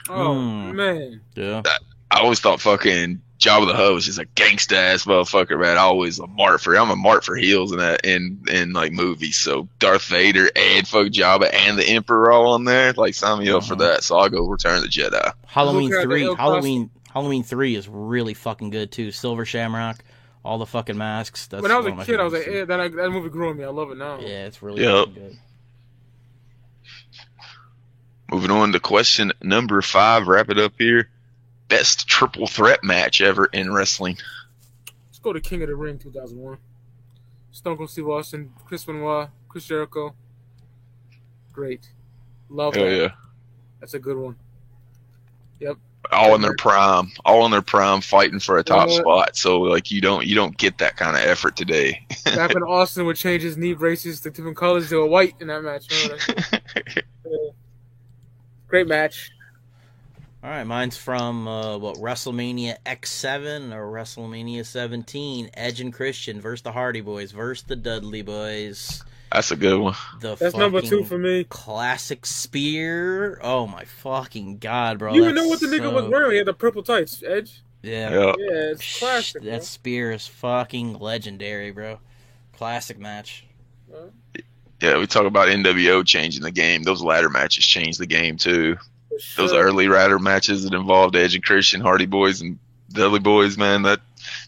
[0.10, 0.76] Oh Hmm.
[0.76, 1.22] man.
[1.36, 1.62] Yeah.
[2.10, 5.76] I always thought fucking Jabba the Hutt was just a gangsta ass motherfucker, man.
[5.78, 8.92] I always a mart for I'm a mart for heels in that in in like
[8.92, 9.36] movies.
[9.38, 12.94] So Darth Vader and fuck Jabba and the Emperor all on there.
[12.94, 13.84] Like sign me up for Uh-huh.
[13.94, 14.04] that.
[14.04, 15.34] So I'll go Return of the Jedi.
[15.48, 16.22] Halloween Look three.
[16.22, 16.92] Hill Halloween.
[17.12, 19.12] Halloween three is really fucking good too.
[19.12, 20.04] Silver Shamrock,
[20.46, 21.48] all the fucking masks.
[21.48, 23.50] That's when I was a kid, I was like, favorites, eh, that, that movie grew
[23.50, 23.64] on me.
[23.64, 24.20] I love it now.
[24.20, 25.08] yeah, it's really Yep.
[25.16, 25.38] good.
[28.32, 30.28] Moving on to question number five.
[30.28, 31.10] Wrap it up here.
[31.72, 34.18] Best triple threat match ever in wrestling.
[35.08, 36.58] Let's go to King of the Ring 2001.
[37.54, 40.14] Stone Cold Steve Austin, Chris Benoit, Chris Jericho.
[41.54, 41.88] Great.
[42.50, 42.96] Love Hell that.
[42.96, 43.08] yeah.
[43.80, 44.36] That's a good one.
[45.62, 45.78] Yep.
[46.12, 49.00] all in their prime, all in their prime, fighting for a top Uh-huh.
[49.00, 49.36] spot.
[49.38, 52.06] So like you don't you don't get that kind of effort today.
[52.26, 55.48] Back when Austin would change his knee braces to different colors, they were white in
[55.48, 55.88] that match.
[55.88, 56.64] That?
[57.26, 57.32] Yeah.
[58.68, 59.32] Great match.
[60.44, 65.52] All right, mine's from uh, what WrestleMania X7 or WrestleMania 17.
[65.54, 69.04] Edge and Christian versus the Hardy Boys versus the Dudley Boys.
[69.32, 69.94] That's a good one.
[70.20, 71.44] The That's number two for me.
[71.44, 73.40] Classic spear.
[73.44, 75.14] Oh my fucking god, bro!
[75.14, 76.32] you even know what the nigga so- was wearing?
[76.32, 77.24] He had the purple tights.
[77.26, 77.62] Edge.
[77.84, 78.12] Yeah.
[78.12, 78.34] Yeah.
[78.38, 79.44] Yeah, it's classic.
[79.44, 82.00] That spear is fucking legendary, bro.
[82.54, 83.46] Classic match.
[84.82, 86.82] Yeah, we talk about NWO changing the game.
[86.84, 88.78] Those ladder matches changed the game too.
[89.36, 89.48] Bro.
[89.48, 92.60] Those early rider matches that involved Edge and Christian, Hardy Boys, and
[92.92, 94.02] Dudley Boys, man, that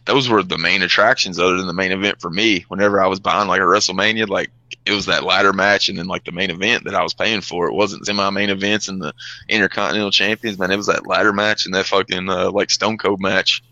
[0.05, 2.65] those were the main attractions other than the main event for me.
[2.67, 4.51] Whenever I was buying like a WrestleMania, like
[4.85, 7.41] it was that ladder match and then like the main event that I was paying
[7.41, 7.67] for.
[7.67, 9.13] It wasn't semi main events and the
[9.47, 10.71] Intercontinental Champions, man.
[10.71, 13.63] It was that ladder match and that fucking uh, like Stone Cold match.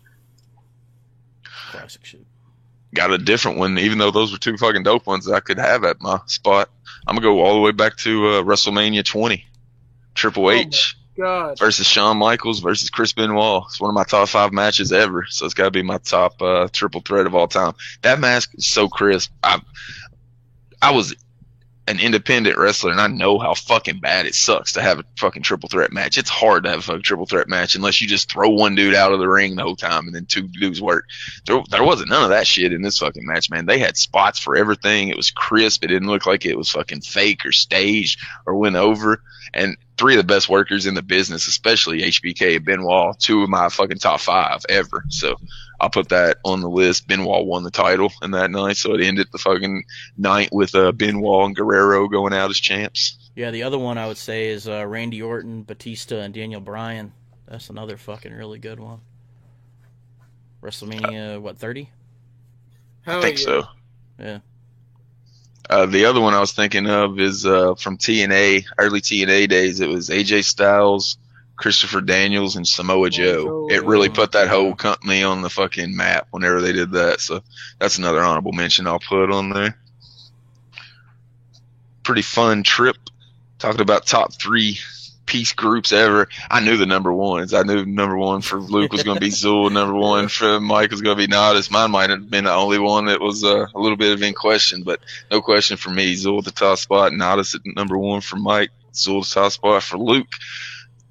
[1.70, 2.26] Classic shit.
[2.94, 5.58] got a different one, even though those were two fucking dope ones that I could
[5.58, 6.70] have at my spot.
[7.06, 9.44] I'm gonna go all the way back to uh, WrestleMania 20,
[10.14, 11.58] Triple H God.
[11.58, 13.64] versus Shawn Michaels versus Chris Benoit.
[13.66, 16.40] It's one of my top five matches ever, so it's got to be my top
[16.40, 17.74] uh, triple threat of all time.
[18.02, 19.30] That mask is so crisp.
[19.42, 19.60] I,
[20.80, 21.14] I was
[21.88, 25.42] an independent wrestler, and I know how fucking bad it sucks to have a fucking
[25.42, 26.16] triple threat match.
[26.16, 28.94] It's hard to have a fucking triple threat match unless you just throw one dude
[28.94, 31.06] out of the ring the whole time and then two dudes work.
[31.46, 33.66] There, there wasn't none of that shit in this fucking match, man.
[33.66, 35.08] They had spots for everything.
[35.08, 35.84] It was crisp.
[35.84, 39.20] It didn't look like it was fucking fake or staged or went over.
[39.52, 43.48] And three of the best workers in the business, especially HBK and Benoit, two of
[43.48, 45.04] my fucking top five ever.
[45.08, 45.36] So
[45.80, 47.06] I'll put that on the list.
[47.06, 49.84] Benoit won the title in that night, so it ended the fucking
[50.18, 53.30] night with uh, Benoit and Guerrero going out as champs.
[53.36, 57.12] Yeah, the other one I would say is uh, Randy Orton, Batista, and Daniel Bryan.
[57.46, 59.02] That's another fucking really good one.
[60.64, 61.88] WrestleMania, what, 30?
[63.02, 63.44] Hell I think yeah.
[63.44, 63.64] so.
[64.18, 64.38] Yeah.
[65.70, 69.80] Uh, the other one I was thinking of is uh, from TNA, early TNA days.
[69.80, 71.18] It was AJ Styles,
[71.56, 73.68] Christopher Daniels, and Samoa Joe.
[73.70, 77.20] It really put that whole company on the fucking map whenever they did that.
[77.20, 77.42] So
[77.78, 79.78] that's another honorable mention I'll put on there.
[82.02, 82.96] Pretty fun trip.
[83.58, 84.78] Talking about top three
[85.32, 86.28] piece groups ever.
[86.50, 87.54] I knew the number ones.
[87.54, 89.72] I knew number one for Luke was going to be Zool.
[89.72, 91.70] Number one for Mike was going to be Nodis.
[91.70, 94.34] Mine might have been the only one that was uh, a little bit of in
[94.34, 95.00] question, but
[95.30, 96.14] no question for me.
[96.14, 99.52] Zool at the top spot, Nodis at number one for Mike, Zool at the top
[99.52, 100.28] spot for Luke.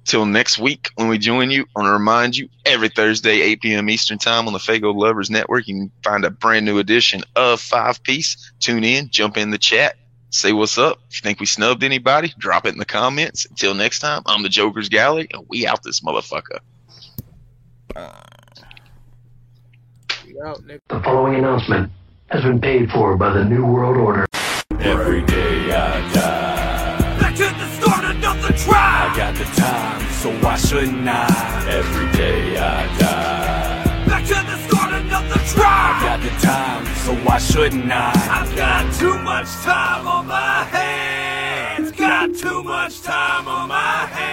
[0.04, 3.60] Till next week when we join you, I want to remind you every Thursday, 8
[3.60, 3.90] p.m.
[3.90, 7.60] Eastern Time on the Faygo Lovers Network, you can find a brand new edition of
[7.60, 8.52] Five Piece.
[8.60, 9.96] Tune in, jump in the chat,
[10.32, 10.98] say what's up.
[11.10, 13.46] If you think we snubbed anybody, drop it in the comments.
[13.46, 16.58] Until next time, I'm the Joker's Galley, and we out this motherfucker.
[20.26, 20.62] We out.
[20.66, 21.92] The following announcement
[22.30, 24.26] has been paid for by the New World Order.
[24.80, 27.18] Every day I die.
[27.20, 29.10] Back to the start, another try.
[29.12, 31.66] I got the time, so why shouldn't I?
[31.68, 33.71] Every day I die.
[35.64, 38.12] I've got the time, so why shouldn't I?
[38.30, 41.92] I've got too much time on my hands.
[41.92, 44.31] Got too much time on my hands.